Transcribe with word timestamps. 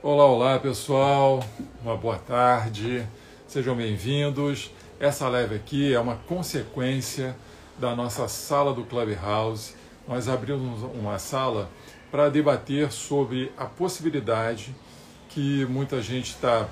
Olá, 0.00 0.26
olá 0.26 0.58
pessoal, 0.60 1.44
uma 1.82 1.96
boa 1.96 2.18
tarde, 2.18 3.04
sejam 3.48 3.74
bem-vindos. 3.74 4.70
Essa 5.00 5.28
live 5.28 5.56
aqui 5.56 5.92
é 5.92 5.98
uma 5.98 6.14
consequência 6.14 7.34
da 7.76 7.96
nossa 7.96 8.28
sala 8.28 8.72
do 8.72 8.84
Clubhouse. 8.84 9.74
Nós 10.06 10.28
abrimos 10.28 10.84
uma 10.94 11.18
sala 11.18 11.68
para 12.12 12.28
debater 12.28 12.92
sobre 12.92 13.50
a 13.56 13.64
possibilidade 13.64 14.72
que 15.30 15.66
muita 15.66 16.00
gente 16.00 16.30
está 16.30 16.68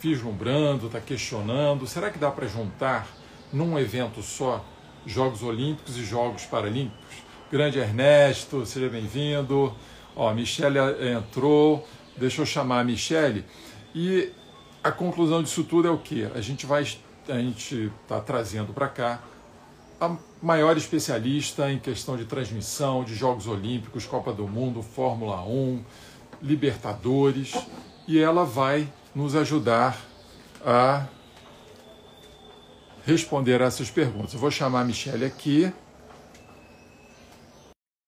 vislumbrando, 0.00 0.86
está 0.86 1.00
questionando: 1.00 1.86
será 1.86 2.10
que 2.10 2.18
dá 2.18 2.30
para 2.30 2.46
juntar 2.46 3.08
num 3.52 3.78
evento 3.78 4.22
só 4.22 4.64
Jogos 5.04 5.42
Olímpicos 5.42 5.98
e 5.98 6.02
Jogos 6.02 6.46
Paralímpicos? 6.46 7.18
Grande 7.52 7.78
Ernesto, 7.78 8.64
seja 8.64 8.88
bem-vindo. 8.88 9.76
Ó, 10.16 10.32
Michelle 10.34 10.78
entrou, 11.14 11.86
deixa 12.18 12.42
eu 12.42 12.46
chamar 12.46 12.80
a 12.80 12.84
Michele. 12.84 13.44
E 13.94 14.30
a 14.82 14.92
conclusão 14.92 15.42
disso 15.42 15.64
tudo 15.64 15.88
é 15.88 15.90
o 15.90 15.98
que? 15.98 16.24
A 16.34 16.40
gente 16.40 16.66
vai, 16.66 16.86
a 17.28 17.38
gente 17.38 17.92
está 18.02 18.20
trazendo 18.20 18.72
para 18.72 18.88
cá 18.88 19.22
a 20.00 20.16
maior 20.40 20.76
especialista 20.76 21.70
em 21.70 21.78
questão 21.78 22.16
de 22.16 22.24
transmissão 22.24 23.02
de 23.02 23.14
Jogos 23.14 23.46
Olímpicos, 23.46 24.06
Copa 24.06 24.32
do 24.32 24.46
Mundo, 24.46 24.82
Fórmula 24.82 25.42
1, 25.42 25.84
Libertadores, 26.40 27.54
e 28.06 28.18
ela 28.18 28.44
vai 28.44 28.88
nos 29.14 29.34
ajudar 29.34 29.98
a 30.64 31.06
responder 33.04 33.60
essas 33.60 33.90
perguntas. 33.90 34.34
Eu 34.34 34.38
vou 34.38 34.50
chamar 34.50 34.82
a 34.82 34.84
Michelle 34.84 35.24
aqui. 35.24 35.72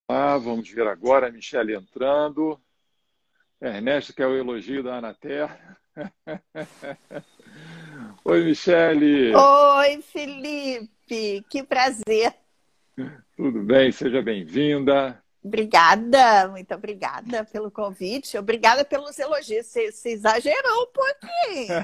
Ah, 0.08 0.38
vamos 0.38 0.68
ver 0.68 0.86
agora 0.86 1.28
a 1.28 1.32
Michelle 1.32 1.74
entrando. 1.74 2.60
Ernesto, 3.60 4.14
que 4.14 4.22
é 4.22 4.26
o 4.26 4.34
elogio 4.34 4.82
da 4.82 4.96
Anater. 4.96 5.50
Oi, 8.24 8.44
Michele. 8.44 9.34
Oi, 9.34 10.00
Felipe. 10.00 11.44
Que 11.50 11.62
prazer. 11.62 12.34
Tudo 13.36 13.62
bem? 13.62 13.92
Seja 13.92 14.22
bem-vinda. 14.22 15.22
Obrigada, 15.42 16.48
muito 16.48 16.74
obrigada 16.74 17.44
pelo 17.44 17.70
convite. 17.70 18.38
Obrigada 18.38 18.82
pelos 18.82 19.18
elogios. 19.18 19.66
Você, 19.66 19.92
você 19.92 20.08
exagerou 20.10 20.82
um 20.82 20.88
pouquinho. 20.92 21.74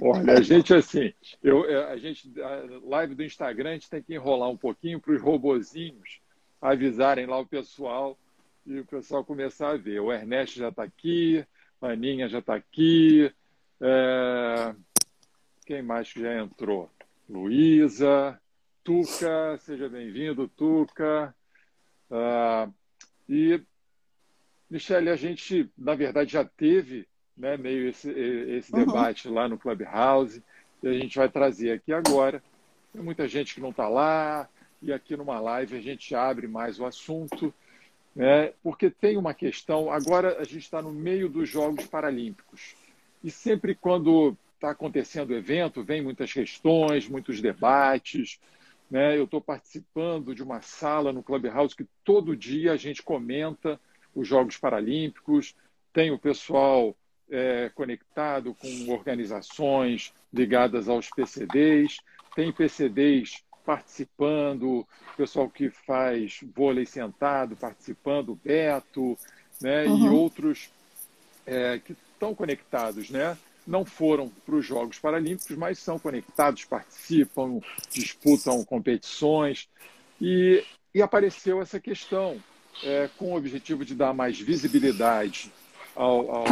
Olha, 0.00 0.34
a 0.34 0.42
gente 0.42 0.74
assim, 0.74 1.14
eu, 1.42 1.64
a 1.88 1.96
gente, 1.96 2.30
a 2.40 2.64
live 2.82 3.14
do 3.14 3.24
Instagram, 3.24 3.70
a 3.70 3.74
gente 3.74 3.88
tem 3.88 4.02
que 4.02 4.14
enrolar 4.14 4.50
um 4.50 4.58
pouquinho 4.58 5.00
para 5.00 5.14
os 5.14 5.22
robozinhos 5.22 6.20
avisarem 6.60 7.24
lá 7.26 7.38
o 7.38 7.46
pessoal 7.46 8.18
e 8.66 8.78
o 8.78 8.84
pessoal 8.84 9.24
começar 9.24 9.70
a 9.70 9.76
ver. 9.76 10.00
O 10.00 10.12
Ernesto 10.12 10.58
já 10.58 10.68
está 10.68 10.82
aqui, 10.82 11.44
a 11.80 11.88
Aninha 11.88 12.28
já 12.28 12.38
está 12.38 12.54
aqui. 12.54 13.32
É... 13.80 14.74
Quem 15.66 15.82
mais 15.82 16.12
que 16.12 16.20
já 16.20 16.40
entrou? 16.40 16.90
Luísa, 17.28 18.40
Tuca, 18.84 19.56
seja 19.58 19.88
bem-vindo, 19.88 20.48
Tuca. 20.48 21.34
Uh, 22.10 22.72
e, 23.28 23.62
Michele, 24.68 25.08
a 25.08 25.16
gente, 25.16 25.70
na 25.78 25.94
verdade, 25.94 26.32
já 26.32 26.44
teve 26.44 27.08
né, 27.36 27.56
meio 27.56 27.88
esse, 27.88 28.10
esse 28.10 28.72
uhum. 28.72 28.84
debate 28.84 29.28
lá 29.28 29.48
no 29.48 29.56
Clubhouse, 29.56 30.42
e 30.82 30.88
a 30.88 30.92
gente 30.92 31.16
vai 31.16 31.28
trazer 31.28 31.72
aqui 31.72 31.92
agora. 31.92 32.42
Tem 32.92 33.00
muita 33.00 33.26
gente 33.26 33.54
que 33.54 33.60
não 33.60 33.70
está 33.70 33.88
lá, 33.88 34.48
e 34.82 34.92
aqui 34.92 35.16
numa 35.16 35.40
live 35.40 35.76
a 35.76 35.80
gente 35.80 36.14
abre 36.14 36.46
mais 36.46 36.78
o 36.78 36.84
assunto 36.84 37.54
né? 38.14 38.52
porque 38.62 38.90
tem 38.90 39.16
uma 39.16 39.34
questão. 39.34 39.90
Agora 39.90 40.38
a 40.38 40.44
gente 40.44 40.60
está 40.60 40.82
no 40.82 40.92
meio 40.92 41.28
dos 41.28 41.48
Jogos 41.48 41.86
Paralímpicos 41.86 42.74
e 43.22 43.30
sempre 43.30 43.74
quando 43.74 44.36
está 44.54 44.70
acontecendo 44.70 45.30
o 45.30 45.36
evento, 45.36 45.82
vem 45.82 46.02
muitas 46.02 46.32
questões, 46.32 47.08
muitos 47.08 47.40
debates. 47.40 48.38
Né? 48.90 49.18
Eu 49.18 49.24
estou 49.24 49.40
participando 49.40 50.34
de 50.34 50.42
uma 50.42 50.60
sala 50.60 51.12
no 51.12 51.22
Clubhouse 51.22 51.74
que 51.74 51.86
todo 52.04 52.36
dia 52.36 52.72
a 52.72 52.76
gente 52.76 53.02
comenta 53.02 53.80
os 54.14 54.28
Jogos 54.28 54.58
Paralímpicos, 54.58 55.56
tem 55.92 56.10
o 56.10 56.18
pessoal 56.18 56.94
é, 57.30 57.70
conectado 57.74 58.54
com 58.54 58.92
organizações 58.92 60.12
ligadas 60.32 60.88
aos 60.88 61.08
PCDs, 61.08 61.96
tem 62.34 62.52
PCDs 62.52 63.42
participando, 63.64 64.80
o 64.80 65.16
pessoal 65.16 65.48
que 65.48 65.70
faz 65.70 66.40
vôlei 66.54 66.86
sentado 66.86 67.56
participando, 67.56 68.38
Beto, 68.42 69.18
né, 69.60 69.84
uhum. 69.86 70.06
e 70.06 70.08
outros 70.08 70.70
é, 71.46 71.78
que 71.78 71.96
estão 72.12 72.34
conectados, 72.34 73.10
né? 73.10 73.36
Não 73.66 73.84
foram 73.84 74.28
para 74.28 74.56
os 74.56 74.66
Jogos 74.66 74.98
Paralímpicos, 74.98 75.56
mas 75.56 75.78
são 75.78 75.98
conectados, 75.98 76.64
participam, 76.64 77.60
disputam 77.90 78.64
competições. 78.64 79.68
E, 80.20 80.64
e 80.92 81.00
apareceu 81.00 81.62
essa 81.62 81.78
questão, 81.78 82.42
é, 82.82 83.08
com 83.16 83.32
o 83.32 83.36
objetivo 83.36 83.84
de 83.84 83.94
dar 83.94 84.12
mais 84.12 84.40
visibilidade 84.40 85.52
ao, 85.94 86.30
ao, 86.30 86.46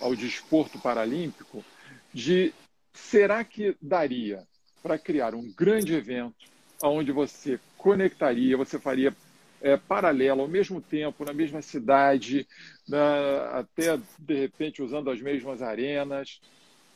ao 0.00 0.16
desporto 0.16 0.78
paralímpico, 0.78 1.64
de 2.12 2.52
será 2.92 3.44
que 3.44 3.76
daria 3.80 4.46
para 4.84 4.98
criar 4.98 5.34
um 5.34 5.50
grande 5.50 5.94
evento 5.94 6.34
onde 6.82 7.10
você 7.10 7.58
conectaria, 7.78 8.54
você 8.54 8.78
faria 8.78 9.16
é, 9.62 9.78
paralelo, 9.78 10.42
ao 10.42 10.48
mesmo 10.48 10.78
tempo, 10.78 11.24
na 11.24 11.32
mesma 11.32 11.62
cidade, 11.62 12.46
na, 12.86 13.60
até 13.60 13.98
de 14.18 14.34
repente 14.34 14.82
usando 14.82 15.08
as 15.08 15.22
mesmas 15.22 15.62
arenas, 15.62 16.38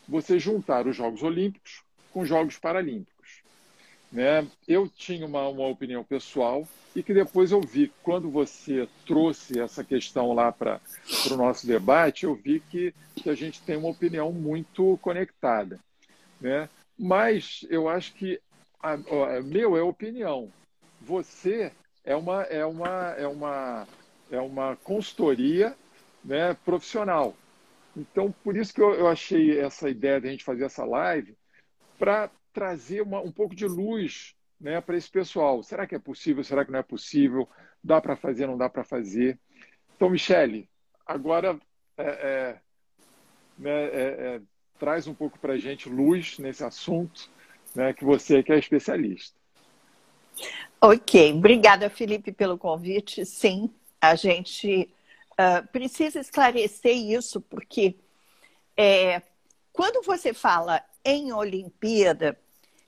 você 0.06 0.38
juntar 0.38 0.86
os 0.86 0.94
Jogos 0.94 1.22
Olímpicos 1.22 1.82
com 2.12 2.20
os 2.20 2.28
Jogos 2.28 2.58
Paralímpicos. 2.58 3.40
Né? 4.12 4.46
Eu 4.66 4.86
tinha 4.86 5.24
uma, 5.24 5.48
uma 5.48 5.66
opinião 5.68 6.04
pessoal 6.04 6.68
e 6.94 7.02
que 7.02 7.14
depois 7.14 7.52
eu 7.52 7.62
vi, 7.62 7.90
quando 8.02 8.30
você 8.30 8.86
trouxe 9.06 9.58
essa 9.58 9.82
questão 9.82 10.34
lá 10.34 10.52
para 10.52 10.78
o 11.30 11.36
nosso 11.36 11.66
debate, 11.66 12.24
eu 12.24 12.34
vi 12.34 12.60
que, 12.60 12.94
que 13.16 13.30
a 13.30 13.34
gente 13.34 13.62
tem 13.62 13.78
uma 13.78 13.88
opinião 13.88 14.30
muito 14.30 14.98
conectada. 15.00 15.80
Né? 16.38 16.68
Mas 16.98 17.64
eu 17.70 17.88
acho 17.88 18.12
que 18.14 18.40
a, 18.82 18.94
a, 18.94 19.42
meu 19.42 19.76
é 19.76 19.82
opinião. 19.82 20.52
Você 21.00 21.72
é 22.04 22.16
uma 22.16 22.42
é 22.42 22.64
uma 22.64 23.14
é 23.16 23.26
uma 23.26 23.86
é 24.30 24.40
uma 24.40 24.76
consultoria, 24.76 25.74
né, 26.24 26.54
profissional. 26.64 27.34
Então, 27.96 28.32
por 28.44 28.56
isso 28.56 28.74
que 28.74 28.80
eu, 28.80 28.94
eu 28.94 29.08
achei 29.08 29.58
essa 29.58 29.88
ideia 29.88 30.20
de 30.20 30.28
a 30.28 30.30
gente 30.30 30.44
fazer 30.44 30.64
essa 30.64 30.84
live 30.84 31.36
para 31.98 32.30
trazer 32.52 33.00
uma, 33.00 33.20
um 33.20 33.32
pouco 33.32 33.54
de 33.54 33.66
luz 33.66 34.34
né, 34.60 34.80
para 34.80 34.96
esse 34.96 35.10
pessoal. 35.10 35.62
Será 35.62 35.86
que 35.86 35.94
é 35.94 35.98
possível? 35.98 36.44
Será 36.44 36.64
que 36.64 36.70
não 36.70 36.78
é 36.78 36.82
possível? 36.82 37.48
Dá 37.82 38.00
para 38.00 38.16
fazer? 38.16 38.46
Não 38.46 38.58
dá 38.58 38.68
para 38.68 38.84
fazer? 38.84 39.38
Então, 39.96 40.10
Michele, 40.10 40.68
agora 41.06 41.58
é, 41.96 42.02
é, 42.04 42.60
né, 43.58 43.84
é, 43.84 44.36
é 44.36 44.42
traz 44.78 45.06
um 45.06 45.14
pouco 45.14 45.38
para 45.38 45.54
a 45.54 45.58
gente 45.58 45.88
luz 45.88 46.38
nesse 46.38 46.64
assunto, 46.64 47.30
né, 47.74 47.92
que 47.92 48.04
você 48.04 48.42
que 48.42 48.52
é 48.52 48.58
especialista. 48.58 49.36
Ok, 50.80 51.32
obrigada, 51.32 51.90
Felipe, 51.90 52.30
pelo 52.32 52.56
convite. 52.56 53.26
Sim, 53.26 53.70
a 54.00 54.14
gente 54.14 54.88
uh, 55.32 55.66
precisa 55.68 56.20
esclarecer 56.20 56.96
isso, 56.96 57.40
porque 57.40 57.96
é, 58.76 59.22
quando 59.72 60.04
você 60.04 60.32
fala 60.32 60.82
em 61.04 61.32
Olimpíada, 61.32 62.38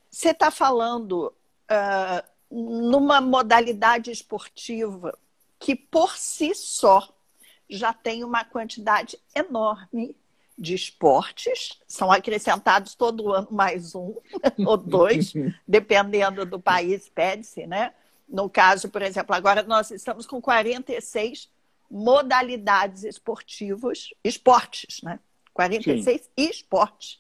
você 0.09 0.31
está 0.31 0.51
falando 0.51 1.35
uh, 1.71 2.23
numa 2.51 3.21
modalidade 3.21 4.11
esportiva 4.11 5.19
que, 5.59 5.75
por 5.75 6.17
si 6.17 6.55
só, 6.55 7.13
já 7.69 7.93
tem 7.93 8.25
uma 8.25 8.45
quantidade 8.45 9.19
enorme 9.35 10.17
de 10.61 10.75
esportes, 10.75 11.81
são 11.89 12.13
acrescentados 12.13 12.95
todo 12.95 13.33
ano 13.33 13.49
mais 13.51 13.95
um 13.95 14.15
ou 14.67 14.77
dois, 14.77 15.33
dependendo 15.67 16.45
do 16.45 16.61
país, 16.61 17.09
pede-se, 17.09 17.67
né? 17.67 17.95
No 18.29 18.49
caso, 18.49 18.91
por 18.91 19.01
exemplo, 19.01 19.35
agora 19.35 19.63
nós 19.63 19.91
estamos 19.91 20.27
com 20.27 20.41
46 20.41 21.49
modalidades 21.91 23.05
esportivas, 23.05 24.11
esportes, 24.23 25.01
né? 25.03 25.19
46 25.55 26.21
Sim. 26.21 26.29
esportes 26.37 27.19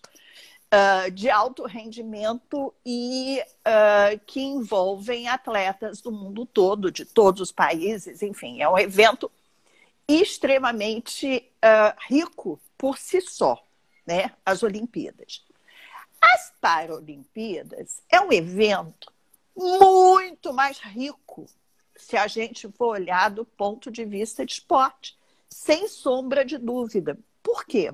uh, 0.73 1.11
de 1.11 1.31
alto 1.31 1.65
rendimento 1.65 2.73
e 2.85 3.41
uh, 3.41 4.21
que 4.27 4.41
envolvem 4.41 5.29
atletas 5.29 6.03
do 6.03 6.13
mundo 6.13 6.45
todo, 6.45 6.93
de 6.93 7.07
todos 7.07 7.41
os 7.41 7.53
países, 7.53 8.23
enfim, 8.23 8.61
é 8.61 8.69
um 8.69 8.79
evento 8.79 9.31
extremamente 10.07 11.45
uh, 11.65 11.97
rico 12.09 12.61
por 12.81 12.97
si 12.97 13.21
só, 13.21 13.63
né? 14.07 14.35
As 14.45 14.63
Olimpíadas. 14.63 15.45
As 16.19 16.51
Paralimpíadas 16.59 18.03
é 18.11 18.19
um 18.23 18.33
evento 18.33 19.13
muito 19.55 20.51
mais 20.55 20.79
rico 20.79 21.45
se 21.95 22.17
a 22.17 22.27
gente 22.27 22.73
for 22.73 22.95
olhar 22.95 23.31
do 23.31 23.45
ponto 23.45 23.91
de 23.91 24.07
vista 24.07 24.47
de 24.47 24.55
esporte, 24.55 25.19
sem 25.51 25.87
sombra 25.89 26.43
de 26.43 26.57
dúvida. 26.57 27.19
Por 27.43 27.67
quê? 27.67 27.93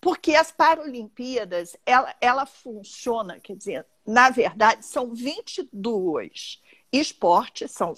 Porque 0.00 0.34
as 0.34 0.50
Paralimpíadas, 0.50 1.76
ela, 1.86 2.12
ela 2.20 2.44
funciona, 2.44 3.38
quer 3.38 3.54
dizer, 3.54 3.86
na 4.04 4.30
verdade, 4.30 4.84
são 4.84 5.14
22 5.14 6.60
esportes, 6.92 7.70
são 7.70 7.94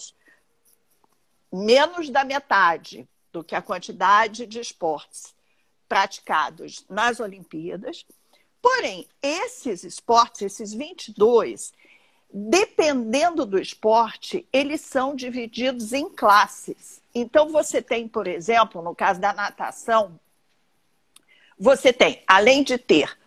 menos 1.50 2.10
da 2.10 2.24
metade 2.24 3.08
do 3.32 3.42
que 3.42 3.54
a 3.54 3.62
quantidade 3.62 4.46
de 4.46 4.60
esportes 4.60 5.34
praticados 5.90 6.84
nas 6.88 7.18
Olimpíadas. 7.18 8.06
Porém, 8.62 9.08
esses 9.20 9.82
esportes, 9.82 10.42
esses 10.42 10.72
22, 10.72 11.72
dependendo 12.32 13.44
do 13.44 13.58
esporte, 13.60 14.46
eles 14.52 14.82
são 14.82 15.16
divididos 15.16 15.92
em 15.92 16.08
classes. 16.08 17.02
Então, 17.12 17.48
você 17.48 17.82
tem, 17.82 18.06
por 18.06 18.28
exemplo, 18.28 18.80
no 18.80 18.94
caso 18.94 19.20
da 19.20 19.32
natação, 19.32 20.18
você 21.58 21.92
tem, 21.92 22.22
além 22.24 22.62
de 22.62 22.78
ter 22.78 23.18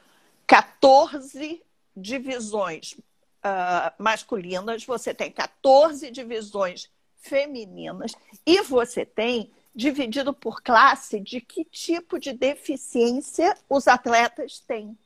14 0.47 1.61
divisões 1.95 2.93
uh, 2.93 3.91
masculinas, 3.97 4.85
você 4.85 5.13
tem 5.13 5.29
14 5.29 6.09
divisões 6.11 6.89
femininas 7.17 8.13
e 8.45 8.61
você 8.61 9.05
tem 9.05 9.51
dividido 9.75 10.33
por 10.33 10.61
classe 10.61 11.19
de 11.19 11.41
que 11.41 11.65
tipo 11.65 12.19
de 12.19 12.33
deficiência 12.33 13.57
os 13.69 13.87
atletas 13.87 14.59
têm. 14.59 14.97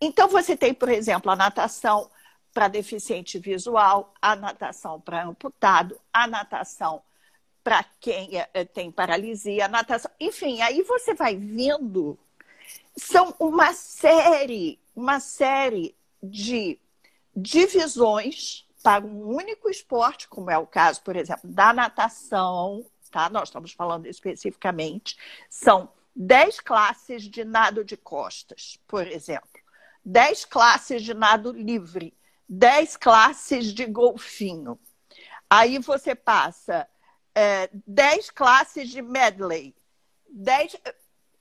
Então, 0.00 0.28
você 0.28 0.56
tem, 0.56 0.72
por 0.72 0.88
exemplo, 0.88 1.30
a 1.30 1.36
natação 1.36 2.10
para 2.52 2.68
deficiente 2.68 3.38
visual, 3.38 4.14
a 4.22 4.36
natação 4.36 5.00
para 5.00 5.24
amputado, 5.24 5.98
a 6.12 6.26
natação 6.26 7.02
para 7.64 7.84
quem 7.98 8.38
é, 8.38 8.48
é, 8.52 8.64
tem 8.64 8.92
paralisia, 8.92 9.64
a 9.64 9.68
natação. 9.68 10.10
Enfim, 10.20 10.60
aí 10.60 10.82
você 10.82 11.14
vai 11.14 11.34
vendo. 11.34 12.16
São 12.96 13.34
uma 13.40 13.72
série, 13.72 14.78
uma 14.94 15.18
série 15.18 15.96
de 16.22 16.78
divisões 17.34 18.64
para 18.82 19.04
um 19.04 19.34
único 19.34 19.68
esporte, 19.70 20.28
como 20.28 20.50
é 20.50 20.58
o 20.58 20.66
caso, 20.66 21.02
por 21.02 21.16
exemplo, 21.16 21.50
da 21.50 21.72
natação, 21.72 22.84
tá? 23.14 23.30
Nós 23.30 23.48
estamos 23.48 23.70
falando 23.70 24.06
especificamente. 24.06 25.16
São 25.48 25.88
10 26.16 26.58
classes 26.58 27.22
de 27.22 27.44
nado 27.44 27.84
de 27.84 27.96
costas, 27.96 28.76
por 28.88 29.06
exemplo. 29.06 29.48
10 30.04 30.44
classes 30.46 31.00
de 31.00 31.14
nado 31.14 31.52
livre, 31.52 32.12
10 32.48 32.96
classes 32.96 33.72
de 33.72 33.86
golfinho. 33.86 34.76
Aí 35.48 35.78
você 35.78 36.16
passa 36.16 36.88
é, 37.32 37.70
10 37.86 38.30
classes 38.30 38.90
de 38.90 39.00
medley. 39.00 39.76
10... 40.28 40.76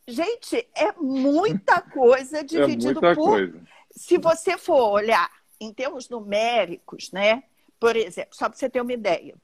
Gente, 0.07 0.69
é 0.75 0.91
muita 0.93 1.81
coisa 1.89 2.41
é 2.41 2.43
dividido 2.43 2.99
é 2.99 3.01
muita 3.01 3.15
por. 3.15 3.31
Coisa. 3.31 3.63
Se 3.89 4.19
você 4.19 4.59
for 4.59 4.91
olhar 4.91 5.31
em 5.59 5.73
termos 5.73 6.07
numéricos, 6.07 7.11
né? 7.11 7.43
Por 7.79 7.95
exemplo, 7.95 8.35
só 8.35 8.47
para 8.47 8.57
você 8.57 8.69
ter 8.69 8.81
uma 8.81 8.93
ideia, 8.93 9.35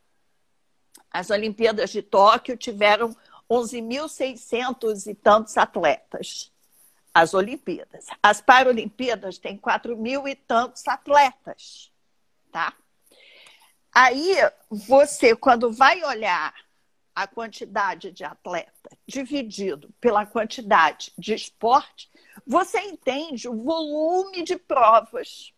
as 1.11 1.29
Olimpíadas 1.29 1.89
de 1.89 2.01
Tóquio 2.01 2.57
tiveram 2.57 3.15
11.600 3.49 5.07
e 5.07 5.15
tantos 5.15 5.57
atletas 5.57 6.51
as 7.13 7.33
Olimpíadas. 7.33 8.07
As 8.21 8.41
Paralimpíadas 8.41 9.37
têm 9.37 9.57
quatro 9.57 9.97
mil 9.97 10.27
e 10.27 10.35
tantos 10.35 10.87
atletas, 10.87 11.91
tá? 12.51 12.73
Aí 13.91 14.35
você, 14.69 15.35
quando 15.35 15.71
vai 15.71 16.03
olhar 16.03 16.53
a 17.15 17.27
quantidade 17.27 18.11
de 18.11 18.23
atleta 18.23 18.89
dividido 19.05 19.93
pela 19.99 20.25
quantidade 20.25 21.11
de 21.17 21.33
esporte, 21.33 22.09
você 22.45 22.79
entende 22.79 23.49
o 23.49 23.63
volume 23.63 24.43
de 24.43 24.55
provas 24.55 25.51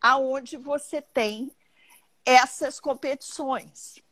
aonde 0.00 0.56
você 0.56 1.00
tem 1.00 1.52
essas 2.24 2.80
competições. 2.80 4.02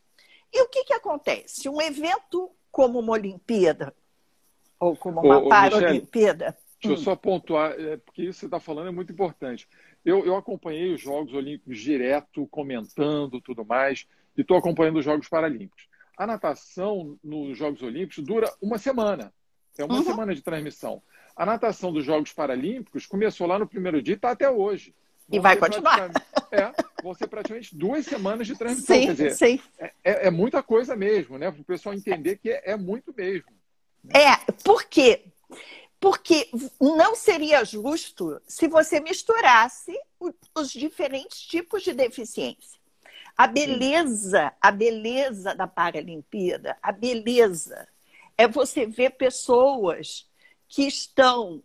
E 0.52 0.62
o 0.62 0.69
que, 0.69 0.84
que 0.84 0.93
acontece? 0.93 1.69
Um 1.69 1.81
evento 1.81 2.50
como 2.70 2.99
uma 2.99 3.12
Olimpíada, 3.12 3.94
ou 4.78 4.96
como 4.96 5.20
uma 5.20 5.49
Paralimpíada, 5.49 6.56
Deixa 6.82 6.96
eu 6.96 7.00
hum. 7.00 7.04
só 7.04 7.14
pontuar, 7.14 7.72
é, 7.78 7.96
porque 7.96 8.22
isso 8.22 8.32
que 8.32 8.40
você 8.40 8.46
está 8.46 8.58
falando 8.58 8.88
é 8.88 8.90
muito 8.90 9.12
importante. 9.12 9.69
Eu, 10.04 10.26
eu 10.26 10.37
acompanhei 10.37 10.93
os 10.93 11.00
Jogos 11.00 11.32
Olímpicos 11.32 11.78
direto, 11.78 12.46
comentando 12.49 13.40
tudo 13.40 13.64
mais, 13.64 14.04
e 14.37 14.40
estou 14.40 14.56
acompanhando 14.56 14.99
os 14.99 15.04
Jogos 15.04 15.28
Paralímpicos. 15.28 15.87
A 16.19 16.26
natação 16.26 17.16
nos 17.22 17.56
Jogos 17.56 17.82
Olímpicos 17.82 18.25
dura 18.25 18.52
uma 18.60 18.78
semana. 18.78 19.32
É 19.78 19.84
uma 19.84 19.99
uhum. 19.99 20.02
semana 20.02 20.34
de 20.34 20.43
transmissão. 20.43 21.00
A 21.37 21.46
natação 21.46 21.93
dos 21.93 22.04
Jogos 22.04 22.32
Paralímpicos 22.32 23.06
começou 23.06 23.46
lá 23.46 23.58
no 23.60 23.66
primeiro 23.66 24.02
dia 24.02 24.14
e 24.14 24.16
está 24.16 24.32
até 24.32 24.50
hoje. 24.50 24.93
E 25.31 25.38
vai 25.38 25.56
continuar. 25.56 26.10
É, 26.52 26.70
vão 27.02 27.14
ser 27.14 27.26
praticamente 27.26 27.75
duas 27.75 28.04
semanas 28.04 28.46
de 28.46 28.56
transmissão. 28.56 28.94
Sim, 28.94 29.06
Quer 29.06 29.12
dizer, 29.12 29.34
sim. 29.34 29.60
É, 29.78 29.93
é, 30.04 30.26
é 30.26 30.31
muita 30.31 30.62
coisa 30.62 30.94
mesmo, 30.94 31.38
né? 31.38 31.50
Para 31.50 31.62
o 31.62 31.64
pessoal 31.64 31.94
entender 31.94 32.37
que 32.37 32.50
é, 32.50 32.72
é 32.72 32.76
muito 32.76 33.12
mesmo. 33.16 33.50
É, 34.10 34.37
porque 34.62 35.25
porque 35.99 36.50
não 36.81 37.14
seria 37.14 37.64
justo 37.64 38.43
se 38.44 38.66
você 38.66 38.99
misturasse 38.99 39.96
os 40.52 40.70
diferentes 40.72 41.40
tipos 41.43 41.82
de 41.84 41.93
deficiência. 41.94 42.81
A 43.37 43.46
beleza, 43.46 44.52
a 44.60 44.72
beleza 44.72 45.54
da 45.54 45.69
Paralimpíada, 45.69 46.76
a 46.82 46.90
beleza 46.90 47.87
é 48.37 48.49
você 48.49 48.84
ver 48.84 49.10
pessoas 49.10 50.28
que 50.69 50.82
estão 50.82 51.62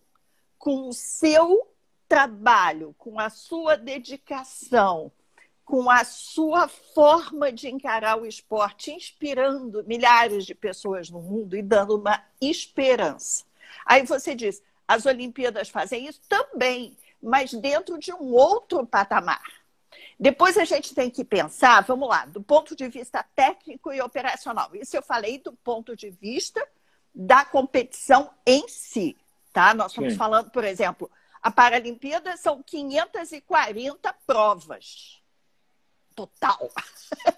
com 0.57 0.87
o 0.87 0.93
seu 0.93 1.67
trabalho, 2.07 2.95
com 2.98 3.19
a 3.19 3.30
sua 3.30 3.75
dedicação, 3.75 5.12
com 5.65 5.89
a 5.89 6.06
sua 6.06 6.68
forma 6.68 7.51
de 7.51 7.68
encarar 7.68 8.18
o 8.18 8.25
esporte, 8.25 8.92
inspirando 8.92 9.83
milhares 9.86 10.45
de 10.45 10.56
pessoas 10.56 11.09
no 11.09 11.21
mundo 11.21 11.57
e 11.57 11.62
dando 11.62 11.98
uma 11.98 12.24
esperança. 12.39 13.44
Aí 13.86 14.06
você 14.06 14.33
diz, 14.33 14.63
as 14.88 15.06
Olimpíadas 15.06 15.68
fazem 15.68 16.07
isso 16.07 16.21
também, 16.30 16.98
mas 17.21 17.54
dentro 17.54 17.98
de 18.00 18.13
um 18.13 18.33
outro 18.33 18.86
patamar. 18.86 19.44
Depois 20.19 20.57
a 20.57 20.65
gente 20.65 20.95
tem 20.95 21.09
que 21.09 21.24
pensar, 21.24 21.81
vamos 21.81 22.07
lá, 22.07 22.25
do 22.25 22.42
ponto 22.42 22.75
de 22.75 22.88
vista 22.88 23.24
técnico 23.36 23.92
e 23.92 24.01
operacional. 24.01 24.69
Isso 24.74 24.95
eu 24.95 25.04
falei 25.04 25.38
do 25.38 25.51
ponto 25.51 25.95
de 25.95 26.09
vista 26.09 26.65
da 27.13 27.44
competição 27.44 28.30
em 28.45 28.68
si, 28.68 29.18
tá? 29.52 29.73
Nós 29.73 29.92
estamos 29.92 30.14
Sim. 30.14 30.18
falando, 30.18 30.49
por 30.49 30.64
exemplo, 30.64 31.11
a 31.41 31.51
Paralimpíada 31.51 32.35
são 32.37 32.61
540 32.63 34.13
provas 34.25 35.21
total. 36.17 36.71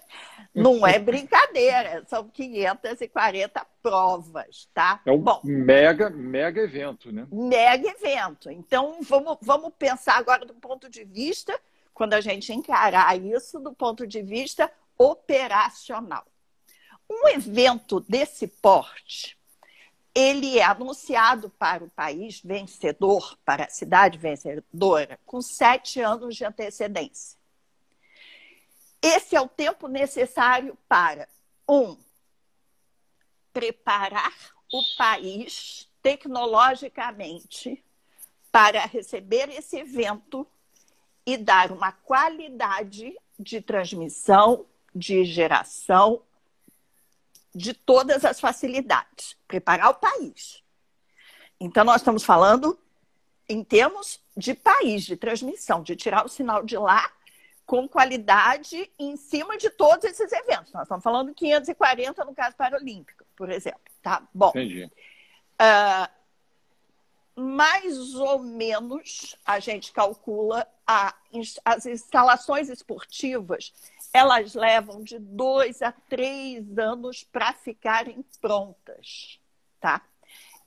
Não 0.54 0.86
é 0.86 0.98
brincadeira, 0.98 2.02
são 2.08 2.26
540 2.28 3.64
provas, 3.82 4.68
tá? 4.72 5.00
É 5.04 5.12
um 5.12 5.18
Bom, 5.18 5.40
mega, 5.44 6.08
mega 6.08 6.62
evento, 6.62 7.12
né? 7.12 7.26
Mega 7.30 7.88
evento. 7.88 8.50
Então, 8.50 8.98
vamos, 9.02 9.36
vamos 9.42 9.72
pensar 9.78 10.16
agora 10.16 10.46
do 10.46 10.54
ponto 10.54 10.88
de 10.88 11.04
vista, 11.04 11.56
quando 11.92 12.14
a 12.14 12.20
gente 12.20 12.52
encarar 12.52 13.16
isso, 13.20 13.60
do 13.60 13.72
ponto 13.72 14.06
de 14.06 14.22
vista 14.22 14.72
operacional. 14.98 16.26
Um 17.08 17.28
evento 17.28 18.00
desse 18.00 18.46
porte, 18.46 19.38
ele 20.14 20.58
é 20.58 20.64
anunciado 20.64 21.50
para 21.50 21.84
o 21.84 21.90
país 21.90 22.40
vencedor, 22.40 23.38
para 23.44 23.64
a 23.64 23.70
cidade 23.70 24.18
vencedora, 24.18 25.18
com 25.24 25.40
sete 25.40 26.00
anos 26.00 26.36
de 26.36 26.44
antecedência. 26.44 27.38
Esse 29.00 29.34
é 29.34 29.40
o 29.40 29.48
tempo 29.48 29.88
necessário 29.88 30.76
para, 30.88 31.28
um, 31.68 31.96
preparar 33.52 34.34
o 34.72 34.82
país 34.96 35.88
tecnologicamente 36.02 37.82
para 38.52 38.84
receber 38.86 39.48
esse 39.50 39.78
evento 39.78 40.46
e 41.24 41.36
dar 41.36 41.70
uma 41.70 41.92
qualidade 41.92 43.16
de 43.38 43.60
transmissão, 43.60 44.66
de 44.94 45.24
geração, 45.24 46.22
de 47.54 47.74
todas 47.74 48.24
as 48.24 48.40
facilidades. 48.40 49.36
Preparar 49.46 49.90
o 49.90 49.94
país. 49.94 50.62
Então, 51.60 51.84
nós 51.84 51.96
estamos 51.96 52.24
falando 52.24 52.78
em 53.48 53.64
termos 53.64 54.20
de 54.36 54.54
país, 54.54 55.04
de 55.04 55.16
transmissão, 55.16 55.82
de 55.82 55.96
tirar 55.96 56.24
o 56.24 56.28
sinal 56.28 56.62
de 56.62 56.76
lá 56.76 57.10
com 57.66 57.88
qualidade 57.88 58.90
em 58.98 59.16
cima 59.16 59.56
de 59.56 59.70
todos 59.70 60.04
esses 60.04 60.32
eventos. 60.32 60.72
Nós 60.72 60.82
estamos 60.82 61.04
falando 61.04 61.34
540 61.34 62.24
no 62.24 62.34
caso 62.34 62.56
paralímpico, 62.56 63.24
por 63.36 63.50
exemplo. 63.50 63.80
Tá? 64.02 64.26
Bom. 64.34 64.50
Entendi. 64.50 64.90
Uh, 65.60 66.20
mais 67.40 68.14
ou 68.14 68.40
menos 68.40 69.36
a 69.44 69.60
gente 69.60 69.92
calcula 69.92 70.66
a, 70.86 71.14
as 71.64 71.86
instalações 71.86 72.68
esportivas, 72.68 73.72
elas 74.12 74.54
levam 74.54 75.02
de 75.02 75.18
dois 75.18 75.82
a 75.82 75.92
três 75.92 76.78
anos 76.78 77.24
para 77.24 77.52
ficarem 77.52 78.24
prontas, 78.40 79.40
tá? 79.80 80.02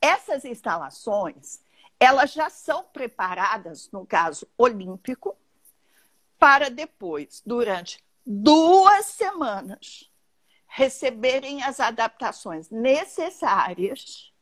Essas 0.01 0.45
instalações, 0.45 1.62
elas 2.00 2.33
já 2.33 2.50
são 2.50 2.83
preparadas, 2.83 3.89
no 3.91 4.05
caso 4.05 4.47
olímpico, 4.57 5.38
para 6.38 6.69
depois, 6.69 7.41
durante 7.45 8.03
duas 8.25 9.05
semanas, 9.05 10.09
receberem 10.67 11.63
as 11.63 11.79
adaptações 11.79 12.69
necessárias 12.69 14.33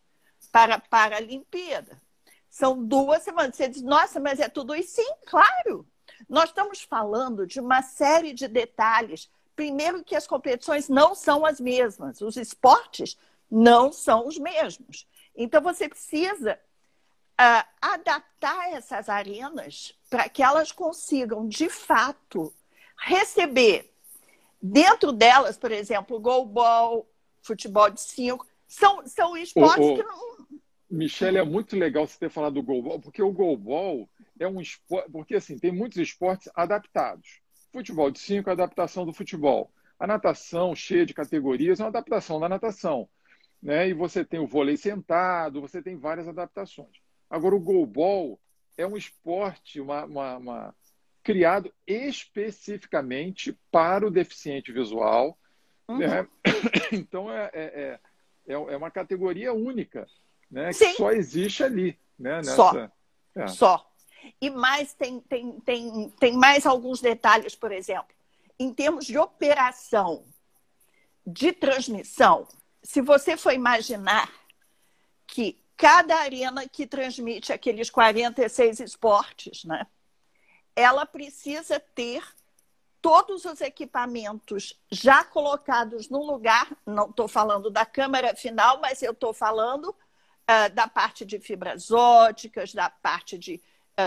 para 0.51 0.75
a 0.75 0.79
Paralimpíada. 0.79 2.01
São 2.49 2.83
duas 2.83 3.23
semanas. 3.23 3.55
Você 3.55 3.67
diz, 3.67 3.81
nossa, 3.81 4.19
mas 4.19 4.39
é 4.39 4.49
tudo 4.49 4.75
isso? 4.75 4.95
Sim, 4.95 5.13
claro. 5.25 5.87
Nós 6.29 6.49
estamos 6.49 6.81
falando 6.81 7.45
de 7.45 7.59
uma 7.59 7.81
série 7.81 8.33
de 8.33 8.47
detalhes. 8.47 9.29
Primeiro, 9.55 10.03
que 10.03 10.15
as 10.15 10.27
competições 10.27 10.89
não 10.89 11.13
são 11.13 11.45
as 11.45 11.59
mesmas, 11.59 12.21
os 12.21 12.37
esportes 12.37 13.17
não 13.49 13.91
são 13.91 14.27
os 14.27 14.37
mesmos. 14.37 15.07
Então, 15.35 15.61
você 15.61 15.89
precisa 15.89 16.59
uh, 17.39 17.67
adaptar 17.81 18.73
essas 18.73 19.09
arenas 19.09 19.93
para 20.09 20.29
que 20.29 20.41
elas 20.41 20.71
consigam, 20.71 21.47
de 21.47 21.69
fato, 21.69 22.53
receber 22.97 23.91
dentro 24.61 25.11
delas, 25.11 25.57
por 25.57 25.71
exemplo, 25.71 26.19
goalball, 26.19 27.07
futebol 27.41 27.89
de 27.89 28.01
cinco, 28.01 28.45
são, 28.67 29.05
são 29.07 29.35
esportes 29.35 29.97
que 29.97 30.03
não. 30.03 30.31
Michele, 30.89 31.37
é 31.37 31.43
muito 31.43 31.75
legal 31.75 32.05
você 32.05 32.19
ter 32.19 32.29
falado 32.29 32.53
do 32.53 32.63
goalball, 32.63 32.99
porque 32.99 33.23
o 33.23 33.31
goalball 33.31 34.07
é 34.43 34.47
um 34.47 34.59
esporte. 34.59 35.11
Porque 35.11 35.35
assim, 35.35 35.57
tem 35.57 35.71
muitos 35.71 35.97
esportes 35.97 36.49
adaptados. 36.55 37.41
Futebol 37.71 38.11
de 38.11 38.19
cinco 38.19 38.49
é 38.49 38.53
adaptação 38.53 39.05
do 39.05 39.13
futebol. 39.13 39.71
A 39.99 40.07
natação, 40.07 40.75
cheia 40.75 41.05
de 41.05 41.13
categorias, 41.13 41.79
é 41.79 41.83
uma 41.83 41.89
adaptação 41.89 42.39
da 42.39 42.49
natação. 42.49 43.07
Né? 43.61 43.89
E 43.89 43.93
você 43.93 44.25
tem 44.25 44.39
o 44.39 44.47
vôlei 44.47 44.75
sentado, 44.75 45.61
você 45.61 45.81
tem 45.81 45.95
várias 45.95 46.27
adaptações. 46.27 46.97
Agora, 47.29 47.55
o 47.55 47.59
goalball 47.59 48.39
é 48.77 48.85
um 48.85 48.97
esporte 48.97 49.79
uma, 49.79 50.05
uma, 50.05 50.37
uma, 50.37 50.75
criado 51.23 51.71
especificamente 51.85 53.57
para 53.71 54.05
o 54.05 54.11
deficiente 54.11 54.71
visual. 54.71 55.37
Uhum. 55.87 55.99
Né? 55.99 56.27
Então, 56.91 57.31
é, 57.31 57.49
é, 57.53 57.99
é, 58.47 58.53
é, 58.53 58.77
uma 58.77 58.91
categoria 58.91 59.53
única, 59.53 60.05
né? 60.49 60.69
que 60.73 60.93
só 60.93 61.11
existe 61.11 61.63
ali. 61.63 61.97
Né? 62.19 62.37
Nessa... 62.37 62.55
Só. 62.55 62.91
É. 63.35 63.47
Só. 63.47 63.90
E 64.39 64.49
mais, 64.49 64.93
tem, 64.93 65.19
tem, 65.21 65.59
tem, 65.61 66.09
tem 66.19 66.33
mais 66.33 66.65
alguns 66.65 67.01
detalhes, 67.01 67.55
por 67.55 67.71
exemplo. 67.71 68.15
Em 68.59 68.73
termos 68.73 69.05
de 69.05 69.17
operação, 69.17 70.23
de 71.25 71.51
transmissão, 71.51 72.47
se 72.83 73.01
você 73.01 73.37
for 73.37 73.53
imaginar 73.53 74.31
que 75.27 75.61
cada 75.77 76.15
arena 76.17 76.67
que 76.67 76.85
transmite 76.85 77.51
aqueles 77.51 77.89
46 77.89 78.81
esportes, 78.81 79.63
né? 79.63 79.87
Ela 80.75 81.05
precisa 81.05 81.79
ter 81.79 82.23
todos 83.01 83.45
os 83.45 83.61
equipamentos 83.61 84.79
já 84.91 85.23
colocados 85.23 86.07
no 86.07 86.23
lugar. 86.23 86.71
Não 86.85 87.09
estou 87.09 87.27
falando 87.27 87.71
da 87.71 87.85
câmera 87.85 88.35
final, 88.35 88.79
mas 88.79 89.01
eu 89.01 89.11
estou 89.11 89.33
falando 89.33 89.85
uh, 89.89 90.73
da 90.73 90.87
parte 90.87 91.25
de 91.25 91.39
fibras 91.39 91.89
óticas, 91.89 92.73
da 92.73 92.89
parte 92.89 93.37
de 93.37 93.59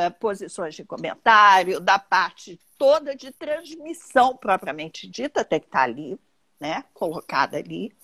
uh, 0.09 0.11
posições 0.19 0.75
de 0.75 0.85
comentário, 0.85 1.81
da 1.81 1.99
parte 1.99 2.61
toda 2.79 3.15
de 3.15 3.31
transmissão 3.31 4.37
propriamente 4.37 5.09
dita, 5.09 5.45
tem 5.45 5.61
que 5.61 5.67
estar 5.67 5.79
tá 5.81 5.85
ali, 5.85 6.19
né? 6.61 6.85
Colocada 6.93 7.57
ali, 7.57 7.95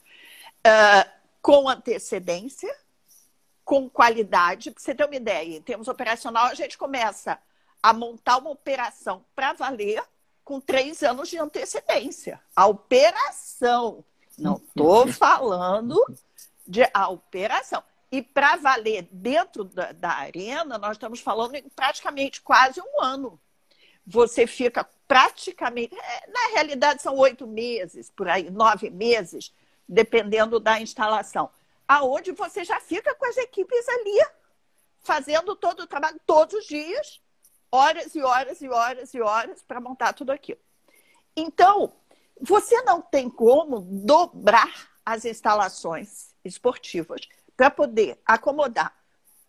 uh, 0.66 1.10
com 1.42 1.68
antecedência 1.68 2.74
com 3.70 3.88
qualidade. 3.88 4.72
Para 4.72 4.82
você 4.82 4.92
ter 4.92 5.04
uma 5.04 5.14
ideia, 5.14 5.56
em 5.56 5.62
termos 5.62 5.86
operacional, 5.86 6.46
a 6.46 6.54
gente 6.54 6.76
começa 6.76 7.38
a 7.80 7.92
montar 7.92 8.38
uma 8.38 8.50
operação 8.50 9.24
para 9.32 9.52
valer 9.52 10.02
com 10.44 10.60
três 10.60 11.04
anos 11.04 11.28
de 11.28 11.38
antecedência. 11.38 12.40
A 12.56 12.66
operação. 12.66 14.04
Não 14.36 14.56
estou 14.56 15.06
falando 15.14 16.04
de 16.66 16.82
a 16.92 17.08
operação. 17.08 17.80
E 18.12 18.22
para 18.22 18.56
valer 18.56 19.08
dentro 19.10 19.64
da, 19.64 19.92
da, 19.92 20.10
arena, 20.10 20.78
nós 20.78 20.92
estamos 20.92 21.20
falando 21.20 21.54
em 21.54 21.68
praticamente 21.68 22.40
quase 22.42 22.80
um 22.80 23.02
ano. 23.02 23.40
Você 24.06 24.46
fica 24.46 24.88
praticamente. 25.06 25.94
É, 25.94 26.30
na 26.30 26.54
realidade, 26.54 27.02
são 27.02 27.16
oito 27.16 27.46
meses, 27.46 28.10
por 28.10 28.28
aí, 28.28 28.50
nove 28.50 28.90
meses, 28.90 29.52
dependendo 29.88 30.58
da 30.58 30.80
instalação 30.80 31.50
aonde 31.90 32.30
você 32.30 32.62
já 32.62 32.78
fica 32.78 33.12
com 33.16 33.26
as 33.26 33.36
equipes 33.36 33.88
ali, 33.88 34.24
fazendo 35.00 35.56
todo 35.56 35.80
o 35.80 35.86
trabalho 35.88 36.20
todos 36.24 36.54
os 36.54 36.64
dias, 36.64 37.20
horas 37.68 38.14
e 38.14 38.22
horas 38.22 38.62
e 38.62 38.68
horas 38.68 39.12
e 39.12 39.20
horas 39.20 39.60
para 39.64 39.80
montar 39.80 40.12
tudo 40.12 40.30
aquilo. 40.30 40.60
Então, 41.34 41.92
você 42.40 42.80
não 42.82 43.02
tem 43.02 43.28
como 43.28 43.80
dobrar 43.80 44.88
as 45.04 45.24
instalações 45.24 46.32
esportivas 46.44 47.22
para 47.60 47.70
poder 47.70 48.18
acomodar 48.24 48.96